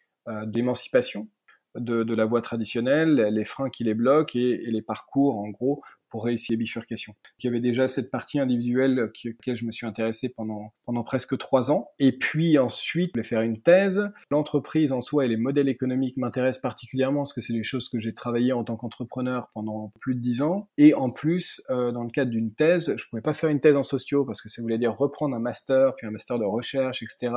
d'émancipation, 0.47 1.29
de, 1.77 2.15
la 2.15 2.25
voie 2.25 2.43
traditionnelle, 2.43 3.29
les 3.33 3.45
freins 3.45 3.71
qui 3.71 3.85
les 3.85 3.95
bloquent 3.95 4.39
et, 4.39 4.71
les 4.71 4.83
parcours, 4.83 5.37
en 5.37 5.49
gros, 5.49 5.83
pour 6.09 6.25
réussir 6.25 6.53
les 6.53 6.57
bifurcations. 6.57 7.15
Il 7.39 7.47
y 7.47 7.49
avait 7.49 7.61
déjà 7.61 7.87
cette 7.87 8.11
partie 8.11 8.41
individuelle 8.41 8.99
à 8.99 9.03
laquelle 9.03 9.55
je 9.55 9.65
me 9.65 9.71
suis 9.71 9.87
intéressé 9.87 10.29
pendant, 10.29 10.73
pendant 10.85 11.05
presque 11.05 11.39
trois 11.39 11.71
ans. 11.71 11.89
Et 12.01 12.11
puis 12.11 12.59
ensuite, 12.59 13.11
je 13.15 13.21
voulais 13.21 13.29
faire 13.29 13.43
une 13.43 13.63
thèse. 13.63 14.11
L'entreprise 14.31 14.91
en 14.91 15.01
soi 15.01 15.25
et 15.25 15.29
les 15.29 15.37
modèles 15.37 15.69
économiques 15.69 16.17
m'intéressent 16.17 16.63
particulièrement 16.63 17.21
parce 17.21 17.33
que 17.33 17.41
c'est 17.41 17.53
les 17.53 17.63
choses 17.63 17.89
que 17.89 18.01
j'ai 18.01 18.13
travaillé 18.13 18.53
en 18.53 18.65
tant 18.65 18.77
qu'entrepreneur 18.77 19.51
pendant 19.55 19.93
plus 20.01 20.17
de 20.17 20.21
dix 20.21 20.43
ans. 20.43 20.69
Et 20.79 20.95
en 20.95 21.11
plus, 21.11 21.63
euh, 21.71 21.93
dans 21.93 22.03
le 22.03 22.11
cadre 22.11 22.33
d'une 22.33 22.53
thèse, 22.53 22.95
je 22.97 23.05
pouvais 23.09 23.23
pas 23.23 23.33
faire 23.33 23.51
une 23.51 23.61
thèse 23.61 23.77
en 23.77 23.85
sociaux 23.85 24.25
parce 24.25 24.43
que 24.43 24.49
ça 24.49 24.61
voulait 24.61 24.79
dire 24.79 24.97
reprendre 24.97 25.37
un 25.37 25.41
master, 25.41 25.95
puis 25.95 26.09
un 26.09 26.11
master 26.11 26.41
de 26.41 26.45
recherche, 26.45 27.05
etc. 27.05 27.33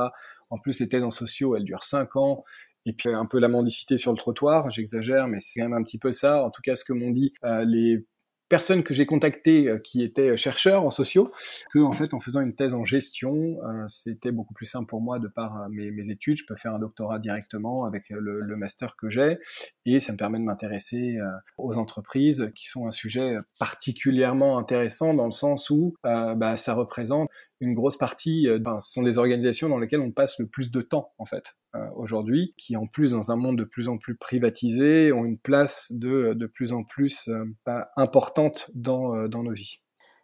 En 0.50 0.58
plus, 0.58 0.80
les 0.80 0.88
thèses 0.88 1.04
en 1.04 1.10
sociaux, 1.10 1.56
elles 1.56 1.64
durent 1.64 1.84
cinq 1.84 2.16
ans 2.16 2.44
et 2.86 2.92
puis 2.92 3.08
un 3.08 3.26
peu 3.26 3.38
la 3.38 3.48
mendicité 3.48 3.96
sur 3.96 4.12
le 4.12 4.18
trottoir, 4.18 4.70
j'exagère, 4.70 5.28
mais 5.28 5.40
c'est 5.40 5.60
quand 5.60 5.68
même 5.68 5.78
un 5.78 5.84
petit 5.84 5.98
peu 5.98 6.12
ça. 6.12 6.44
En 6.44 6.50
tout 6.50 6.62
cas, 6.62 6.76
ce 6.76 6.84
que 6.84 6.92
m'ont 6.92 7.10
dit 7.10 7.32
euh, 7.44 7.64
les 7.64 8.06
personnes 8.50 8.82
que 8.82 8.92
j'ai 8.92 9.06
contactées 9.06 9.68
euh, 9.68 9.78
qui 9.78 10.02
étaient 10.02 10.32
euh, 10.32 10.36
chercheurs 10.36 10.84
en 10.84 10.90
sociaux, 10.90 11.32
que 11.72 11.78
en 11.78 11.92
fait 11.92 12.12
en 12.12 12.20
faisant 12.20 12.42
une 12.42 12.54
thèse 12.54 12.74
en 12.74 12.84
gestion, 12.84 13.56
c'était 13.88 14.32
beaucoup 14.32 14.52
plus 14.52 14.66
simple 14.66 14.86
pour 14.86 15.00
moi 15.00 15.18
de 15.18 15.28
par 15.28 15.68
mes, 15.70 16.10
études. 16.10 16.36
Je 16.36 16.44
peux 16.46 16.56
faire 16.56 16.74
un 16.74 16.78
doctorat 16.78 17.18
directement 17.18 17.84
avec 17.84 18.10
le, 18.10 18.56
master 18.56 18.96
que 18.96 19.08
j'ai, 19.08 19.38
et 19.86 19.98
ça 19.98 20.12
me 20.12 20.18
permet 20.18 20.38
de 20.38 20.44
m'intéresser 20.44 21.16
aux 21.56 21.76
entreprises, 21.76 22.52
qui 22.54 22.68
sont 22.68 22.86
un 22.86 22.90
sujet 22.90 23.36
particulièrement 23.58 24.58
intéressant 24.58 25.14
dans 25.14 25.24
le 25.24 25.32
sens 25.32 25.70
où 25.70 25.94
bah, 26.02 26.56
ça 26.56 26.74
représente 26.74 27.30
une 27.60 27.74
grosse 27.74 27.96
partie, 27.96 28.46
ben, 28.60 28.80
ce 28.80 28.92
sont 28.92 29.02
des 29.02 29.16
organisations 29.18 29.68
dans 29.68 29.78
lesquelles 29.78 30.00
on 30.00 30.12
passe 30.12 30.38
le 30.38 30.46
plus 30.46 30.70
de 30.70 30.82
temps, 30.82 31.12
en 31.18 31.24
fait, 31.24 31.56
aujourd'hui, 31.96 32.54
qui 32.56 32.76
en 32.76 32.86
plus, 32.86 33.12
dans 33.12 33.30
un 33.30 33.36
monde 33.36 33.58
de 33.58 33.64
plus 33.64 33.88
en 33.88 33.98
plus 33.98 34.16
privatisé, 34.16 35.12
ont 35.12 35.24
une 35.24 35.38
place 35.38 35.92
de, 35.92 36.34
de 36.34 36.46
plus 36.46 36.72
en 36.72 36.84
plus 36.84 37.28
euh, 37.28 37.44
ben, 37.66 37.84
importante 37.96 38.70
dans, 38.74 39.28
dans 39.28 39.42
nos 39.42 39.52
vies. 39.52 39.80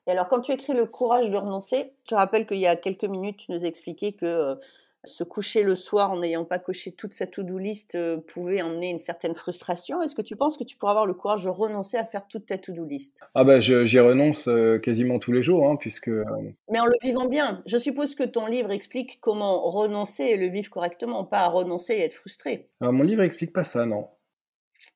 Et 0.07 0.13
alors, 0.13 0.29
quand 0.29 0.41
tu 0.41 0.53
écris 0.53 0.73
Le 0.73 0.87
courage 0.87 1.31
de 1.31 1.37
renoncer, 1.37 1.93
je 2.05 2.09
te 2.09 2.15
rappelle 2.15 2.47
qu'il 2.47 2.59
y 2.59 2.67
a 2.67 2.77
quelques 2.77 3.05
minutes, 3.05 3.39
tu 3.39 3.53
nous 3.53 3.65
expliquais 3.65 4.13
que 4.13 4.57
se 5.05 5.25
coucher 5.25 5.63
le 5.63 5.75
soir 5.75 6.11
en 6.11 6.21
n'ayant 6.21 6.45
pas 6.45 6.59
coché 6.59 6.93
toute 6.93 7.15
sa 7.15 7.27
to-do 7.27 7.59
list 7.59 7.95
euh, 7.95 8.19
pouvait 8.19 8.61
emmener 8.61 8.91
une 8.91 8.99
certaine 8.99 9.35
frustration. 9.35 10.03
Est-ce 10.03 10.15
que 10.15 10.23
tu 10.23 10.37
penses 10.37 10.57
que 10.57 10.65
tu 10.65 10.77
pourrais 10.77 10.91
avoir 10.91 11.07
le 11.07 11.15
courage 11.15 11.45
de 11.45 11.49
renoncer 11.49 11.97
à 11.97 12.05
faire 12.05 12.27
toute 12.29 12.47
ta 12.47 12.59
to-do 12.59 12.85
list? 12.85 13.21
Ah 13.35 13.45
bah 13.45 13.61
j'y 13.61 13.99
renonce 13.99 14.49
euh, 14.49 14.79
quasiment 14.79 15.19
tous 15.19 15.33
les 15.33 15.43
jours, 15.43 15.69
hein, 15.69 15.77
puisque... 15.77 16.09
Euh, 16.09 16.25
Mais 16.71 16.81
en 16.81 16.87
le 16.87 16.97
vivant 17.03 17.27
bien. 17.27 17.63
Je 17.67 17.79
suppose 17.79 18.15
que 18.15 18.25
ton 18.25 18.47
livre 18.47 18.71
explique 18.71 19.21
comment 19.21 19.71
renoncer 19.71 20.25
et 20.25 20.37
le 20.37 20.47
vivre 20.47 20.71
correctement, 20.71 21.25
pas 21.25 21.41
à 21.41 21.49
renoncer 21.49 21.95
et 21.95 22.01
être 22.01 22.15
frustré. 22.15 22.69
Alors 22.81 22.93
mon 22.93 23.05
livre 23.05 23.23
explique 23.23 23.53
pas 23.53 23.65
ça, 23.65 23.87
non. 23.87 24.09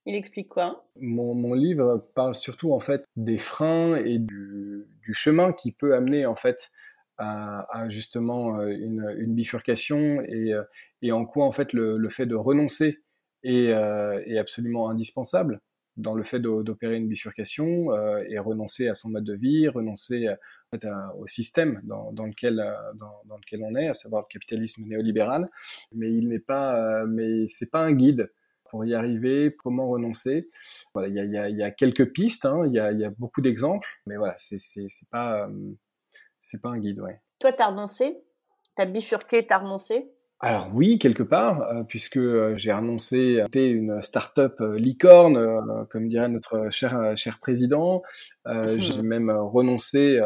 Il 0.07 0.15
explique 0.15 0.49
quoi? 0.49 0.87
Mon, 1.01 1.35
mon, 1.35 1.55
livre 1.55 2.07
parle 2.15 2.35
surtout 2.35 2.73
en 2.73 2.81
fait 2.81 3.05
des 3.17 3.39
freins 3.39 3.97
et 3.97 4.19
du, 4.19 4.87
du 5.03 5.15
chemin 5.15 5.53
qui 5.53 5.73
peut 5.73 5.95
amener 5.95 6.27
en 6.27 6.35
fait 6.35 6.71
à, 7.19 7.89
justement 7.89 8.59
euh, 8.61 8.69
une, 8.69 9.35
bifurcation 9.35 10.21
et, 10.23 10.53
euh, 10.53 10.63
et, 11.03 11.13
en 11.13 11.25
quoi 11.25 11.47
en 11.47 11.53
fait 11.53 11.73
le, 11.73 11.97
le 11.97 12.09
fait 12.09 12.27
de 12.27 12.35
renoncer 12.35 12.99
est, 13.43 13.69
euh, 13.73 14.23
est, 14.27 14.39
absolument 14.39 14.89
indispensable 14.91 15.61
dans 15.97 16.15
le 16.15 16.25
fait 16.25 16.41
d'opérer 16.41 16.97
une 16.97 17.07
bifurcation 17.07 17.93
et 18.29 18.37
renoncer 18.41 18.89
à 18.89 18.95
son 18.95 19.11
mode 19.11 19.23
de 19.23 19.35
vie, 19.35 19.69
renoncer 19.69 20.29
en 20.29 20.37
fait, 20.73 20.89
au 21.17 21.29
système 21.29 21.81
dans, 21.85 22.11
dans 22.11 22.27
lequel 22.27 22.57
dans, 22.97 23.23
dans, 23.27 23.37
lequel 23.37 23.63
on 23.63 23.77
est, 23.77 23.87
à 23.87 23.95
savoir 23.95 24.23
le 24.23 24.27
capitalisme 24.29 24.83
néolibéral. 24.87 25.49
Mais 25.93 26.13
il 26.13 26.29
n'est 26.29 26.41
pas, 26.41 27.07
mais 27.07 27.47
c'est 27.47 27.71
pas 27.71 27.79
un 27.79 27.93
guide 27.93 28.29
pour 28.65 28.85
y 28.85 28.93
arriver, 28.93 29.55
comment 29.57 29.89
renoncer. 29.89 30.49
Voilà, 30.95 31.07
il 31.07 31.15
y 31.15 31.21
a, 31.21 31.25
y, 31.25 31.37
a, 31.39 31.49
y 31.49 31.63
a, 31.63 31.71
quelques 31.71 32.11
pistes, 32.13 32.45
hein, 32.45 32.67
il 32.67 32.73
y, 32.73 32.81
a, 32.81 32.91
y, 32.91 33.05
a, 33.05 33.11
beaucoup 33.11 33.41
d'exemples, 33.41 33.87
mais 34.05 34.17
voilà, 34.17 34.35
c'est 34.37 34.59
pas 35.13 35.49
c'est 36.45 36.61
pas 36.61 36.69
un 36.69 36.79
guide, 36.79 37.01
ouais. 37.01 37.21
Toi, 37.39 37.53
t'as 37.53 37.69
renoncé? 37.69 38.23
T'as 38.77 38.85
bifurqué, 38.85 39.47
t'as 39.47 39.59
renoncé? 39.59 40.11
Alors 40.41 40.71
oui, 40.75 40.99
quelque 40.99 41.23
part, 41.23 41.63
euh, 41.63 41.85
puisque 41.85 42.19
euh, 42.19 42.55
j'ai 42.59 42.73
renoncé 42.73 43.41
à 43.41 43.47
une 43.59 44.03
start-up 44.03 44.61
euh, 44.61 44.79
licorne, 44.79 45.87
comme 45.89 46.09
dirait 46.09 46.29
notre 46.29 46.69
cher, 46.71 47.17
cher 47.17 47.39
président. 47.39 48.03
j'ai 48.77 49.03
même 49.03 49.31
renoncé 49.31 50.19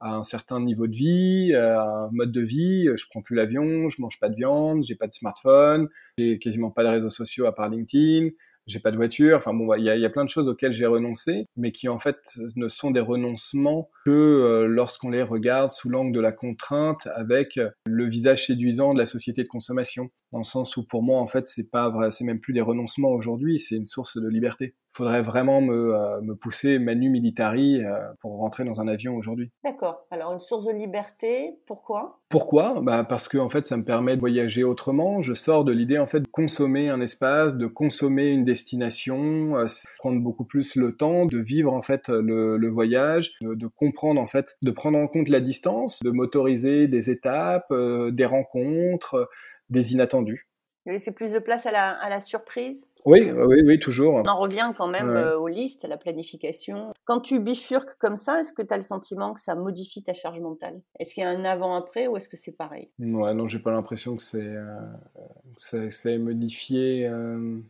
à 0.00 0.14
un 0.14 0.22
certain 0.22 0.60
niveau 0.60 0.86
de 0.86 0.96
vie, 0.96 1.54
à 1.54 1.82
un 1.82 2.10
mode 2.10 2.32
de 2.32 2.40
vie. 2.40 2.86
Je 2.96 3.04
prends 3.10 3.20
plus 3.20 3.36
l'avion, 3.36 3.90
je 3.90 4.00
mange 4.00 4.18
pas 4.18 4.30
de 4.30 4.36
viande, 4.36 4.82
j'ai 4.82 4.94
pas 4.94 5.06
de 5.06 5.12
smartphone, 5.12 5.88
j'ai 6.16 6.38
quasiment 6.38 6.70
pas 6.70 6.84
de 6.84 6.88
réseaux 6.88 7.10
sociaux 7.10 7.44
à 7.44 7.54
part 7.54 7.68
LinkedIn 7.68 8.30
j'ai 8.70 8.80
pas 8.80 8.90
de 8.90 8.96
voiture. 8.96 9.36
Enfin 9.36 9.52
bon, 9.52 9.74
il 9.74 9.84
y 9.84 9.90
a, 9.90 10.10
plein 10.10 10.24
de 10.24 10.30
choses 10.30 10.48
auxquelles 10.48 10.72
j'ai 10.72 10.86
renoncé, 10.86 11.46
mais 11.56 11.72
qui 11.72 11.88
en 11.88 11.98
fait 11.98 12.38
ne 12.56 12.68
sont 12.68 12.90
des 12.90 13.00
renoncements 13.00 13.90
que 14.04 14.10
euh, 14.10 14.66
lorsqu'on 14.66 15.10
les 15.10 15.22
regarde 15.22 15.68
sous 15.68 15.88
l'angle 15.88 16.12
de 16.12 16.20
la 16.20 16.32
contrainte, 16.32 17.08
avec 17.14 17.58
le 17.84 18.08
visage 18.08 18.46
séduisant 18.46 18.94
de 18.94 18.98
la 18.98 19.06
société 19.06 19.42
de 19.42 19.48
consommation, 19.48 20.10
dans 20.32 20.38
le 20.38 20.44
sens 20.44 20.76
où 20.76 20.84
pour 20.84 21.02
moi 21.02 21.20
en 21.20 21.26
fait 21.26 21.46
c'est 21.46 21.70
pas 21.70 21.92
c'est 22.10 22.24
même 22.24 22.40
plus 22.40 22.52
des 22.52 22.60
renoncements 22.60 23.10
aujourd'hui, 23.10 23.58
c'est 23.58 23.76
une 23.76 23.86
source 23.86 24.20
de 24.20 24.28
liberté 24.28 24.74
faudrait 24.92 25.22
vraiment 25.22 25.60
me, 25.60 25.94
euh, 25.94 26.20
me 26.20 26.34
pousser 26.34 26.78
manu 26.78 27.10
militari 27.10 27.82
euh, 27.82 27.98
pour 28.20 28.38
rentrer 28.38 28.64
dans 28.64 28.80
un 28.80 28.88
avion 28.88 29.14
aujourd'hui. 29.16 29.50
D'accord. 29.64 30.06
Alors 30.10 30.32
une 30.32 30.40
source 30.40 30.66
de 30.66 30.72
liberté, 30.72 31.58
pourquoi? 31.66 32.20
Pourquoi? 32.28 32.80
Bah 32.82 33.04
Parce 33.04 33.28
que 33.28 33.38
en 33.38 33.48
fait 33.48 33.66
ça 33.66 33.76
me 33.76 33.84
permet 33.84 34.16
de 34.16 34.20
voyager 34.20 34.64
autrement. 34.64 35.22
Je 35.22 35.34
sors 35.34 35.64
de 35.64 35.72
l'idée 35.72 35.98
en 35.98 36.06
fait 36.06 36.20
de 36.20 36.28
consommer 36.28 36.88
un 36.88 37.00
espace, 37.00 37.56
de 37.56 37.66
consommer 37.66 38.28
une 38.28 38.44
destination, 38.44 39.56
euh, 39.56 39.66
prendre 39.98 40.20
beaucoup 40.20 40.44
plus 40.44 40.76
le 40.76 40.96
temps 40.96 41.26
de 41.26 41.38
vivre 41.38 41.72
en 41.72 41.82
fait 41.82 42.08
le, 42.08 42.56
le 42.56 42.68
voyage, 42.68 43.32
de, 43.40 43.54
de, 43.54 43.66
comprendre 43.66 44.20
en 44.20 44.26
fait, 44.26 44.56
de 44.62 44.70
prendre 44.70 44.98
en 44.98 45.06
compte 45.06 45.28
la 45.28 45.40
distance, 45.40 46.00
de 46.02 46.10
motoriser 46.10 46.88
des 46.88 47.10
étapes, 47.10 47.72
des 47.72 48.24
rencontres, 48.24 49.28
des 49.70 49.92
inattendus. 49.92 50.49
Laisser 50.86 51.12
plus 51.12 51.32
de 51.32 51.38
place 51.38 51.66
à 51.66 51.72
la, 51.72 51.90
à 51.90 52.08
la 52.08 52.20
surprise 52.20 52.90
oui, 53.06 53.30
oui, 53.30 53.62
oui, 53.64 53.78
toujours. 53.78 54.14
On 54.14 54.22
en 54.28 54.38
revient 54.38 54.72
quand 54.76 54.88
même 54.88 55.08
euh, 55.08 55.38
aux 55.38 55.48
listes, 55.48 55.84
à 55.84 55.88
la 55.88 55.96
planification. 55.96 56.92
Quand 57.04 57.20
tu 57.20 57.40
bifurques 57.40 57.96
comme 57.98 58.16
ça, 58.16 58.40
est-ce 58.40 58.52
que 58.52 58.62
tu 58.62 58.72
as 58.72 58.76
le 58.76 58.82
sentiment 58.82 59.32
que 59.32 59.40
ça 59.40 59.54
modifie 59.54 60.02
ta 60.02 60.12
charge 60.12 60.40
mentale? 60.40 60.80
Est-ce 60.98 61.14
qu'il 61.14 61.22
y 61.22 61.26
a 61.26 61.30
un 61.30 61.44
avant-après 61.44 62.08
ou 62.08 62.16
est-ce 62.16 62.28
que 62.28 62.36
c'est 62.36 62.56
pareil? 62.56 62.90
Ouais, 62.98 63.34
non, 63.34 63.46
j'ai 63.46 63.58
pas 63.58 63.70
l'impression 63.70 64.16
que 64.16 64.22
c'est 64.22 64.42
euh, 64.42 66.18
modifié. 66.18 67.06
Euh, 67.06 67.60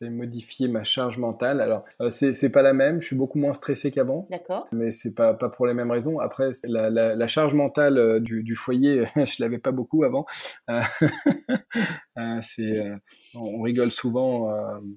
c'est 0.00 0.08
modifier 0.08 0.66
ma 0.66 0.82
charge 0.82 1.18
mentale. 1.18 1.60
Alors, 1.60 1.84
euh, 2.00 2.08
c'est 2.10 2.50
pas 2.50 2.62
la 2.62 2.72
même, 2.72 3.00
je 3.00 3.08
suis 3.08 3.16
beaucoup 3.16 3.38
moins 3.38 3.52
stressé 3.52 3.90
qu'avant. 3.90 4.26
D'accord. 4.30 4.66
Mais 4.72 4.90
c'est 4.92 5.14
pas, 5.14 5.34
pas 5.34 5.50
pour 5.50 5.66
les 5.66 5.74
mêmes 5.74 5.90
raisons. 5.90 6.20
Après, 6.20 6.50
la, 6.64 6.88
la, 6.88 7.14
la 7.14 7.26
charge 7.26 7.52
mentale 7.52 7.98
euh, 7.98 8.18
du, 8.18 8.42
du 8.42 8.56
foyer, 8.56 9.04
je 9.16 9.42
l'avais 9.42 9.58
pas 9.58 9.72
beaucoup 9.72 10.04
avant. 10.04 10.24
Euh, 10.70 10.80
c'est, 12.40 12.90
on 13.34 13.60
rigole 13.60 13.90
souvent 13.90 14.50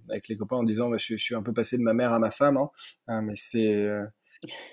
avec 0.10 0.28
les 0.30 0.38
copains 0.38 0.58
en 0.58 0.64
disant 0.64 0.96
je, 0.98 1.16
je, 1.18 1.24
suis 1.24 1.36
un 1.36 1.44
peu 1.44 1.54
passé 1.54 1.78
de 1.78 1.84
ma 1.84 1.94
mère 1.94 2.14
à 2.14 2.20
ma 2.20 2.32
femme, 2.32 2.58
hein. 3.08 3.22
mais 3.22 3.34
c'est 3.36 3.88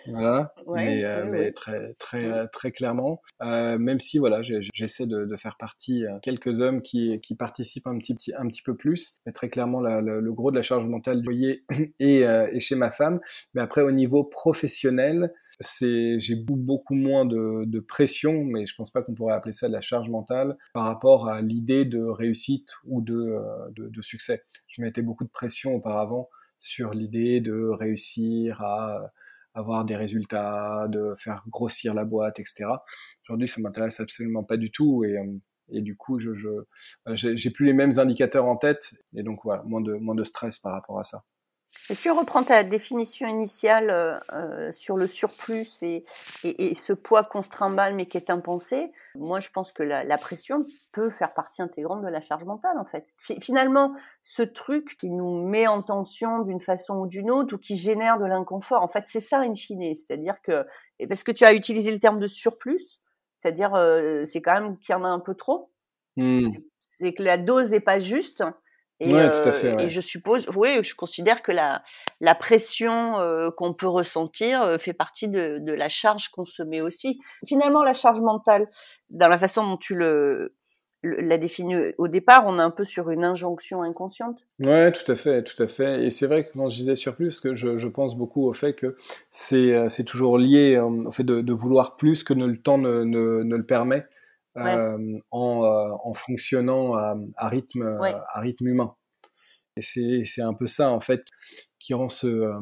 voilà, 0.07 0.55
mais, 0.75 1.05
euh, 1.05 1.51
très 1.53 1.95
très 1.95 2.25
euh, 2.25 2.47
très 2.53 2.73
clairement, 2.73 3.21
euh, 3.43 3.79
même 3.79 4.01
si 4.01 4.19
voilà, 4.19 4.43
j'essaie 4.43 5.07
de, 5.07 5.25
de, 5.25 5.37
faire 5.37 5.57
partie 5.57 6.05
quelques 6.23 6.61
hommes 6.61 6.83
qui, 6.83 7.21
qui 7.21 7.35
participent 7.35 7.87
un 7.87 7.99
petit, 7.99 8.33
un 8.37 8.47
petit 8.47 8.63
peu 8.63 8.77
plus, 8.77 9.21
mais 9.27 9.33
très 9.33 9.49
clairement 9.49 9.81
la, 9.81 10.01
le 10.01 10.33
gros 10.33 10.51
de 10.51 10.57
la 10.57 10.63
charge 10.63 10.87
mentale 10.87 11.21
du 11.21 11.25
foyer 11.25 11.65
est, 12.01 12.21
est, 12.21 12.61
chez 12.61 12.75
ma 12.75 12.91
femme. 12.91 13.21
Mais 13.55 13.63
après 13.63 13.83
au 13.83 13.91
niveau 13.91 14.25
professionnel, 14.25 15.33
c'est 15.61 16.19
j'ai 16.21 16.37
beaucoup 16.37 16.95
moins 16.95 17.27
de, 17.27 17.65
de, 17.67 17.81
pression, 17.81 18.45
mais 18.45 18.67
je 18.67 18.75
pense 18.75 18.91
pas 18.91 19.03
qu'on 19.03 19.15
pourrait 19.15 19.35
appeler 19.35 19.53
ça 19.53 19.69
de 19.69 19.75
la 19.75 19.83
charge 19.83 20.09
mentale 20.09 20.57
par 20.73 20.85
rapport 20.85 21.29
à 21.29 21.43
l'idée 21.43 21.85
de 21.85 22.03
réussite 22.03 22.71
ou 22.87 23.03
de, 23.03 23.37
de, 23.77 23.89
de 23.89 24.03
succès. 24.03 24.45
Je 24.69 24.81
mettais 24.81 25.03
beaucoup 25.03 25.25
de 25.25 25.31
pression 25.31 25.75
auparavant 25.75 26.31
sur 26.61 26.93
l'idée 26.93 27.41
de 27.41 27.69
réussir 27.69 28.63
à 28.63 29.13
avoir 29.55 29.85
des 29.85 29.97
résultats, 29.97 30.87
de 30.89 31.15
faire 31.17 31.43
grossir 31.49 31.95
la 31.95 32.05
boîte, 32.05 32.39
etc. 32.41 32.67
Aujourd'hui, 33.29 33.49
ça 33.49 33.61
m'intéresse 33.61 34.01
absolument 34.01 34.45
pas 34.45 34.57
du 34.57 34.71
tout 34.71 35.05
et, 35.05 35.19
euh, 35.19 35.39
et 35.71 35.83
du 35.83 35.97
coup, 35.97 36.19
je, 36.19 36.35
je 36.35 36.49
j'ai 37.15 37.51
plus 37.51 37.67
les 37.67 37.73
mêmes 37.73 37.99
indicateurs 37.99 38.47
en 38.47 38.57
tête 38.57 38.95
et 39.15 39.23
donc 39.23 39.41
voilà, 39.45 39.63
moins 39.65 39.81
de 39.81 39.95
moins 39.95 40.15
de 40.15 40.25
stress 40.25 40.59
par 40.59 40.73
rapport 40.73 40.99
à 40.99 41.05
ça. 41.05 41.25
Et 41.89 41.95
si 41.95 42.11
on 42.11 42.17
reprend 42.17 42.43
ta 42.43 42.63
définition 42.65 43.29
initiale 43.29 43.91
euh, 43.91 44.19
euh, 44.33 44.73
sur 44.73 44.97
le 44.97 45.07
surplus 45.07 45.83
et, 45.83 46.05
et, 46.45 46.71
et, 46.71 46.75
ce 46.75 46.93
poids 46.93 47.25
qu'on 47.25 47.43
se 47.43 47.49
trimballe 47.49 47.95
mais 47.95 48.07
qui 48.07 48.17
est 48.17 48.31
impensé, 48.31 48.93
moi 49.15 49.41
je 49.41 49.51
pense 49.51 49.73
que 49.73 49.83
la, 49.83 50.05
la, 50.05 50.19
pression 50.19 50.65
peut 50.93 51.11
faire 51.11 51.33
partie 51.33 51.63
intégrante 51.63 52.03
de 52.03 52.09
la 52.09 52.21
charge 52.21 52.45
mentale 52.45 52.77
en 52.79 52.85
fait. 52.85 53.15
Finalement, 53.41 53.95
ce 54.23 54.43
truc 54.43 54.97
qui 54.99 55.11
nous 55.11 55.47
met 55.47 55.67
en 55.67 55.83
tension 55.83 56.41
d'une 56.41 56.61
façon 56.61 56.97
ou 56.97 57.07
d'une 57.07 57.31
autre 57.31 57.55
ou 57.55 57.59
qui 57.59 57.77
génère 57.77 58.19
de 58.19 58.27
l'inconfort, 58.27 58.83
en 58.83 58.89
fait 58.89 59.05
c'est 59.07 59.21
ça 59.21 59.41
in 59.41 59.55
fine. 59.55 59.95
C'est-à-dire 59.95 60.41
que, 60.43 60.67
et 60.99 61.07
parce 61.07 61.23
que 61.23 61.33
tu 61.33 61.45
as 61.45 61.55
utilisé 61.55 61.93
le 61.93 61.99
terme 61.99 62.19
de 62.19 62.27
surplus, 62.27 63.01
c'est-à-dire 63.39 63.75
euh, 63.75 64.25
c'est 64.25 64.43
quand 64.43 64.61
même 64.61 64.79
qu'il 64.79 64.93
y 64.93 64.97
en 64.97 65.05
a 65.05 65.09
un 65.09 65.21
peu 65.21 65.35
trop. 65.35 65.71
Mmh. 66.17 66.47
C'est 66.81 67.15
que 67.15 67.23
la 67.23 67.39
dose 67.39 67.71
n'est 67.71 67.81
pas 67.81 68.01
juste 68.01 68.43
Et, 69.01 69.13
ouais, 69.13 69.31
tout 69.31 69.49
à 69.49 69.53
fait, 69.53 69.83
et 69.83 69.89
je 69.89 70.01
suppose, 70.01 70.47
oui, 70.55 70.83
je 70.83 70.95
considère 70.95 71.43
que 71.43 71.53
la, 71.53 71.83
la 72.21 72.35
pression 72.35 73.15
qu'on 73.57 73.73
peut 73.73 73.89
ressentir 73.89 74.77
fait 74.79 74.93
partie 74.93 75.29
de, 75.29 75.59
de 75.59 75.73
la 75.73 75.89
charge 75.89 76.29
qu'on 76.29 76.45
se 76.45 76.63
met 76.63 76.83
aussi. 76.83 77.19
Finalement, 77.47 77.83
la 77.83 77.95
charge 77.95 78.21
mentale, 78.21 78.67
dans 79.09 79.29
la 79.29 79.39
façon 79.39 79.67
dont 79.67 79.79
tu 79.79 79.95
le, 79.95 80.55
la 81.03 81.39
définie 81.39 81.77
au 81.99 82.09
départ, 82.09 82.45
on 82.47 82.59
est 82.59 82.63
un 82.63 82.71
peu 82.71 82.85
sur 82.85 83.11
une 83.11 83.25
injonction 83.25 83.83
inconsciente. 83.83 84.45
Ouais, 84.59 84.93
tout 84.93 85.11
à 85.11 85.15
fait, 85.15 85.43
tout 85.43 85.61
à 85.63 85.67
fait. 85.67 86.05
Et 86.05 86.11
c'est 86.11 86.27
vrai 86.27 86.45
que 86.45 86.53
quand 86.53 86.69
je 86.69 86.77
disais 86.77 86.95
sur 86.95 87.17
plus, 87.17 87.41
que 87.41 87.55
je, 87.55 87.77
je 87.77 87.89
pense 87.89 88.17
beaucoup 88.17 88.47
au 88.47 88.53
fait 88.53 88.75
que 88.75 88.97
c'est 89.31 89.73
euh, 89.73 89.89
c'est 89.89 90.05
toujours 90.05 90.39
lié 90.39 90.77
euh, 90.77 90.85
au 90.85 91.11
fait 91.11 91.25
de, 91.25 91.41
de, 91.41 91.53
vouloir 91.53 91.97
plus 91.97 92.23
que 92.23 92.35
le 92.35 92.57
temps 92.57 92.79
ne, 92.79 93.05
ne, 93.05 93.43
ne 93.43 93.57
le 93.57 93.65
permet 93.65 94.07
euh, 94.57 94.99
en, 95.31 95.65
euh, 95.65 95.97
en, 96.05 96.15
fonctionnant 96.15 96.95
à, 96.95 97.17
à 97.37 97.49
rythme 97.49 97.97
à 98.03 98.41
rythme 98.41 98.69
humain. 98.69 98.95
Et 99.77 99.83
c'est 99.83 100.23
c'est 100.25 100.43
un 100.43 100.55
peu 100.55 100.67
ça 100.67 100.91
en 100.91 101.01
fait 101.01 101.23
qui 101.79 101.95
rend 101.95 102.09
ce, 102.09 102.53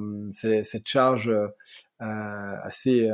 cette 0.62 0.86
charge 0.86 1.32
assez 1.98 3.10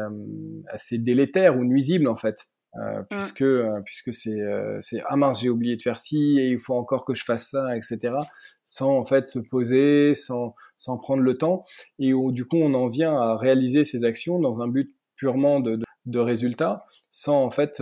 assez 0.68 0.98
délétère 0.98 1.56
ou 1.56 1.64
nuisible 1.64 2.08
en 2.08 2.16
fait. 2.16 2.48
Euh, 2.76 3.02
mmh. 3.02 3.04
puisque 3.08 3.42
euh, 3.42 3.80
puisque 3.84 4.12
c'est 4.12 4.40
euh, 4.40 4.78
c'est 4.80 5.00
ah 5.06 5.14
mince 5.14 5.40
j'ai 5.40 5.48
oublié 5.48 5.76
de 5.76 5.82
faire 5.82 5.96
ci 5.96 6.40
et 6.40 6.48
il 6.48 6.58
faut 6.58 6.74
encore 6.74 7.04
que 7.04 7.14
je 7.14 7.22
fasse 7.22 7.50
ça 7.50 7.76
etc 7.76 8.16
sans 8.64 8.98
en 8.98 9.04
fait 9.04 9.28
se 9.28 9.38
poser 9.38 10.14
sans 10.14 10.56
sans 10.74 10.98
prendre 10.98 11.22
le 11.22 11.38
temps 11.38 11.64
et 12.00 12.12
où, 12.12 12.32
du 12.32 12.46
coup 12.46 12.56
on 12.56 12.74
en 12.74 12.88
vient 12.88 13.16
à 13.16 13.36
réaliser 13.36 13.84
ces 13.84 14.02
actions 14.02 14.40
dans 14.40 14.60
un 14.60 14.66
but 14.66 14.92
purement 15.14 15.60
de 15.60 15.76
de, 15.76 15.84
de 16.06 16.18
résultat 16.18 16.84
sans 17.12 17.44
en 17.44 17.50
fait 17.50 17.80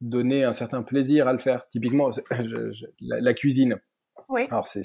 donner 0.00 0.44
un 0.44 0.52
certain 0.52 0.82
plaisir 0.82 1.28
à 1.28 1.32
le 1.32 1.38
faire 1.38 1.68
typiquement 1.68 2.10
la, 3.00 3.20
la 3.20 3.34
cuisine 3.34 3.80
oui. 4.28 4.42
Alors 4.50 4.66
c'est 4.66 4.82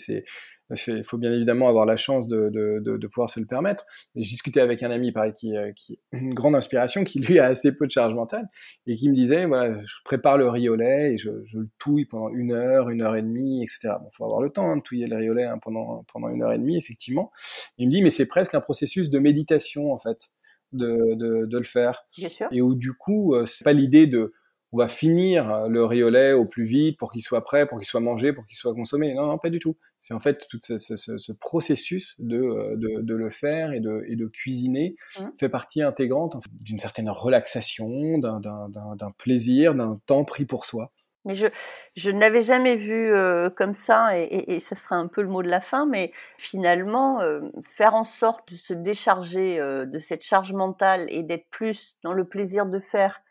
il 0.75 1.03
faut 1.03 1.17
bien 1.17 1.32
évidemment 1.32 1.67
avoir 1.67 1.86
la 1.86 1.98
chance 1.98 2.27
de, 2.27 2.50
de, 2.50 2.79
de, 2.79 2.98
de 2.98 3.08
pouvoir 3.08 3.29
se 3.29 3.39
le 3.39 3.46
permettre. 3.46 3.86
Et 4.15 4.24
je 4.24 4.29
discutais 4.29 4.62
avec 4.62 4.82
un 4.82 4.89
ami, 4.89 5.12
pareil, 5.12 5.34
qui, 5.34 5.55
euh, 5.55 5.72
qui 5.74 6.00
une 6.13 6.34
grande 6.34 6.55
inspiration, 6.55 7.03
qui 7.03 7.20
lui 7.20 7.39
a 7.39 7.46
assez 7.46 7.72
peu 7.74 7.86
de 7.86 7.91
charge 7.91 8.15
mentale, 8.15 8.48
et 8.88 8.96
qui 8.96 9.10
me 9.10 9.13
disait, 9.13 9.46
voilà, 9.46 9.77
je 9.84 9.93
prépare 10.05 10.38
le 10.38 10.50
riz 10.50 10.70
au 10.70 10.75
lait 10.75 11.13
et 11.13 11.17
je, 11.17 11.29
je 11.46 11.60
le 11.60 11.70
touille 11.77 12.05
pendant 12.05 12.29
une 12.29 12.53
heure, 12.53 12.89
une 12.89 13.01
heure 13.01 13.15
et 13.15 13.22
demie, 13.22 13.62
etc. 13.62 13.96
Bon, 14.01 14.10
faut 14.13 14.25
avoir 14.25 14.41
le 14.41 14.50
temps 14.50 14.72
hein, 14.72 14.77
de 14.77 14.82
touiller 14.82 15.05
le 15.08 15.17
riz 15.17 15.29
au 15.29 15.34
lait 15.34 15.46
hein, 15.46 15.60
pendant, 15.62 16.05
pendant 16.12 16.29
une 16.29 16.41
heure 16.41 16.53
et 16.53 16.58
demie, 16.60 16.77
effectivement. 16.77 17.32
Il 17.77 17.88
me 17.88 17.91
dit, 17.91 18.01
mais 18.01 18.10
c'est 18.10 18.27
presque 18.27 18.55
un 18.55 18.62
processus 18.62 19.10
de 19.10 19.20
méditation, 19.20 19.91
en 19.91 20.00
fait, 20.00 20.32
de, 20.72 21.13
de, 21.15 21.46
de 21.46 21.58
le 21.58 21.65
faire. 21.65 22.05
Bien 22.17 22.29
sûr. 22.29 22.48
Et 22.51 22.62
où, 22.62 22.74
du 22.74 22.93
coup, 22.93 23.36
euh, 23.36 23.46
c'est 23.46 23.63
pas 23.63 23.74
l'idée 23.74 24.08
de 24.08 24.32
on 24.74 24.77
va 24.77 24.88
finir 24.88 25.50
euh, 25.50 25.68
le 25.68 25.86
riolet 25.86 26.34
au 26.34 26.46
plus 26.46 26.65
vite 26.65 26.98
pour 26.98 27.12
qu'il 27.12 27.22
soit 27.22 27.44
prêt, 27.44 27.65
pour 27.68 27.77
qu'il 27.77 27.88
soit 27.88 28.00
mangé, 28.01 28.34
pour 28.34 28.46
qu'il 28.46 28.58
soit 28.58 28.74
consommé. 28.74 29.13
Non, 29.13 29.27
non, 29.27 29.38
pas 29.38 29.50
du 29.50 29.60
tout. 29.60 29.77
C'est 30.00 30.13
en 30.13 30.20
fait 30.20 30.46
tout 30.50 30.60
ce, 30.62 30.77
ce, 30.77 31.18
ce 31.18 31.32
processus 31.32 32.15
de, 32.20 32.38
euh, 32.38 32.75
de, 32.75 33.01
de, 33.01 33.15
le 33.15 33.30
faire 33.30 33.72
et 33.72 33.80
de, 33.80 34.03
et 34.08 34.15
de 34.15 34.25
cuisiner 34.27 34.96
mmh. 35.18 35.24
fait 35.39 35.50
partie 35.50 35.82
intégrante 35.82 36.36
en 36.36 36.42
fait, 36.42 36.50
d'une 36.62 36.80
certaine 36.80 37.10
relaxation, 37.10 38.18
d'un 38.18 39.12
plaisir, 39.18 39.75
d'un 39.75 40.01
temps 40.06 40.25
pris 40.25 40.46
pour 40.46 40.65
soi. 40.65 40.92
Mais 41.25 41.36
je, 41.36 41.48
je 41.96 42.12
n'avais 42.12 42.42
jamais 42.42 42.75
vu 42.75 43.13
euh, 43.13 43.50
comme 43.50 43.74
ça, 43.74 44.18
et, 44.18 44.24
et, 44.24 44.56
et, 44.56 44.60
ce 44.60 44.75
sera 44.75 44.98
un 44.98 45.08
peu 45.08 45.22
le 45.22 45.30
mot 45.30 45.42
de 45.42 45.48
la 45.48 45.62
fin, 45.62 45.86
mais 45.86 46.12
finalement, 46.38 47.22
euh, 47.22 47.39
faire 47.65 47.96
en 47.96 48.03
sorte 48.03 48.51
de 48.51 48.58
se 48.58 48.74
décharger 48.74 49.58
euh, 49.58 49.86
de 49.86 50.00
cette 50.00 50.22
charge 50.22 50.51
mentale 50.51 51.06
et 51.10 51.24
d'être 51.24 51.50
plus 51.50 51.96
dans 52.03 52.12
le 52.12 52.25
plaisir 52.25 52.65
de 52.65 52.77
faire 52.77 53.22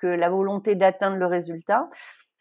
que 0.00 0.06
la 0.06 0.28
volonté 0.28 0.74
d'atteindre 0.74 1.16
le 1.16 1.26
résultat. 1.26 1.88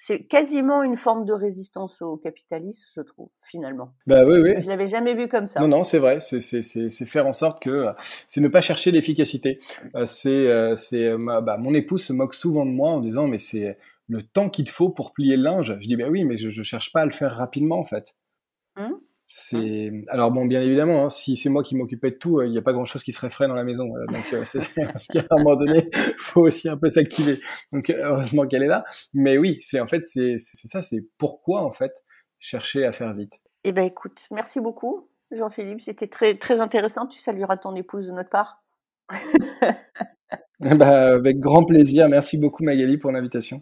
C'est 0.02 0.24
quasiment 0.28 0.82
une 0.82 0.96
forme 0.96 1.26
de 1.26 1.34
résistance 1.34 2.02
au 2.02 2.16
capitalisme, 2.16 2.88
je 2.96 3.02
trouve, 3.02 3.30
finalement. 3.46 3.94
Bah 4.08 4.24
oui, 4.26 4.40
oui. 4.40 4.54
Je 4.58 4.70
l'avais 4.70 4.88
jamais 4.88 5.14
vu 5.14 5.28
comme 5.28 5.46
ça. 5.46 5.60
Non, 5.60 5.68
non, 5.68 5.84
c'est 5.84 6.00
vrai. 6.00 6.22
C'est 6.22 7.06
faire 7.06 7.28
en 7.28 7.34
sorte 7.34 7.62
que 7.62 7.88
c'est 8.26 8.40
ne 8.40 8.48
pas 8.48 8.62
chercher 8.62 8.92
l'efficacité. 8.92 9.60
Euh, 9.96 10.06
c'est 10.06 10.30
euh, 10.30 10.76
c'est 10.76 11.10
bah, 11.18 11.58
mon 11.60 11.74
épouse 11.74 12.02
se 12.02 12.14
moque 12.14 12.34
souvent 12.34 12.66
de 12.66 12.72
moi 12.72 12.92
en 12.92 13.02
disant 13.02 13.28
mais 13.28 13.40
c'est 13.40 13.78
le 14.08 14.22
temps 14.22 14.50
qu'il 14.50 14.64
te 14.64 14.72
faut 14.72 14.90
pour 14.90 15.12
plier 15.12 15.36
le 15.36 15.44
linge. 15.44 15.78
Je 15.82 15.88
dis 15.88 15.98
bah 15.98 16.08
oui, 16.10 16.24
mais 16.24 16.38
je, 16.38 16.50
je 16.50 16.64
cherche 16.64 16.94
pas 16.94 17.02
à 17.02 17.06
le 17.06 17.12
faire 17.12 17.36
rapidement 17.36 17.80
en 17.80 17.86
fait. 17.86 18.16
Hum? 18.78 19.02
C'est 19.32 19.92
alors 20.08 20.32
bon, 20.32 20.48
bien 20.48 20.60
évidemment, 20.60 21.06
hein, 21.06 21.10
si 21.10 21.38
c'est 21.38 21.50
moi 21.50 21.62
qui 21.62 21.76
m'occupais 21.76 22.10
de 22.10 22.16
tout, 22.16 22.40
euh, 22.40 22.48
il 22.48 22.52
n'y 22.52 22.58
a 22.58 22.64
pas 22.64 22.74
grand-chose 22.74 23.04
qui 23.04 23.12
serait 23.12 23.30
frais 23.30 23.48
dans 23.48 23.54
la 23.54 23.64
maison. 23.64 23.96
Euh, 23.96 24.06
donc, 24.08 24.34
euh, 24.34 24.44
c'est 24.44 24.60
parce 24.92 25.06
qu'à 25.06 25.24
un 25.30 25.38
moment 25.38 25.56
donné, 25.56 25.88
faut 26.18 26.42
aussi 26.42 26.68
un 26.68 26.78
peu 26.78 26.90
s'activer. 26.90 27.40
Donc, 27.72 27.92
heureusement 27.92 28.48
qu'elle 28.48 28.64
est 28.64 28.68
là. 28.68 28.84
Mais 29.14 29.38
oui, 29.38 29.58
c'est 29.62 29.80
en 29.80 29.86
fait, 29.86 30.04
c'est 30.04 30.38
ça, 30.40 30.82
c'est 30.82 31.06
pourquoi 31.20 31.62
en 31.62 31.70
fait 31.70 32.04
chercher 32.40 32.86
à 32.86 32.92
faire 32.92 33.14
vite. 33.14 33.40
Eh 33.66 33.72
ben, 33.72 33.84
écoute, 33.84 34.20
merci 34.32 34.62
beaucoup, 34.62 35.08
Jean-Philippe. 35.30 35.82
C'était 35.82 36.08
très 36.08 36.34
très 36.34 36.60
intéressant. 36.60 37.06
Tu 37.06 37.20
salueras 37.20 37.58
ton 37.58 37.76
épouse 37.76 38.08
de 38.08 38.14
notre 38.14 38.30
part. 38.30 38.64
bah, 40.60 41.14
avec 41.14 41.38
grand 41.38 41.66
plaisir. 41.66 42.10
Merci 42.10 42.40
beaucoup, 42.40 42.64
Magali, 42.64 42.98
pour 42.98 43.12
l'invitation. 43.12 43.62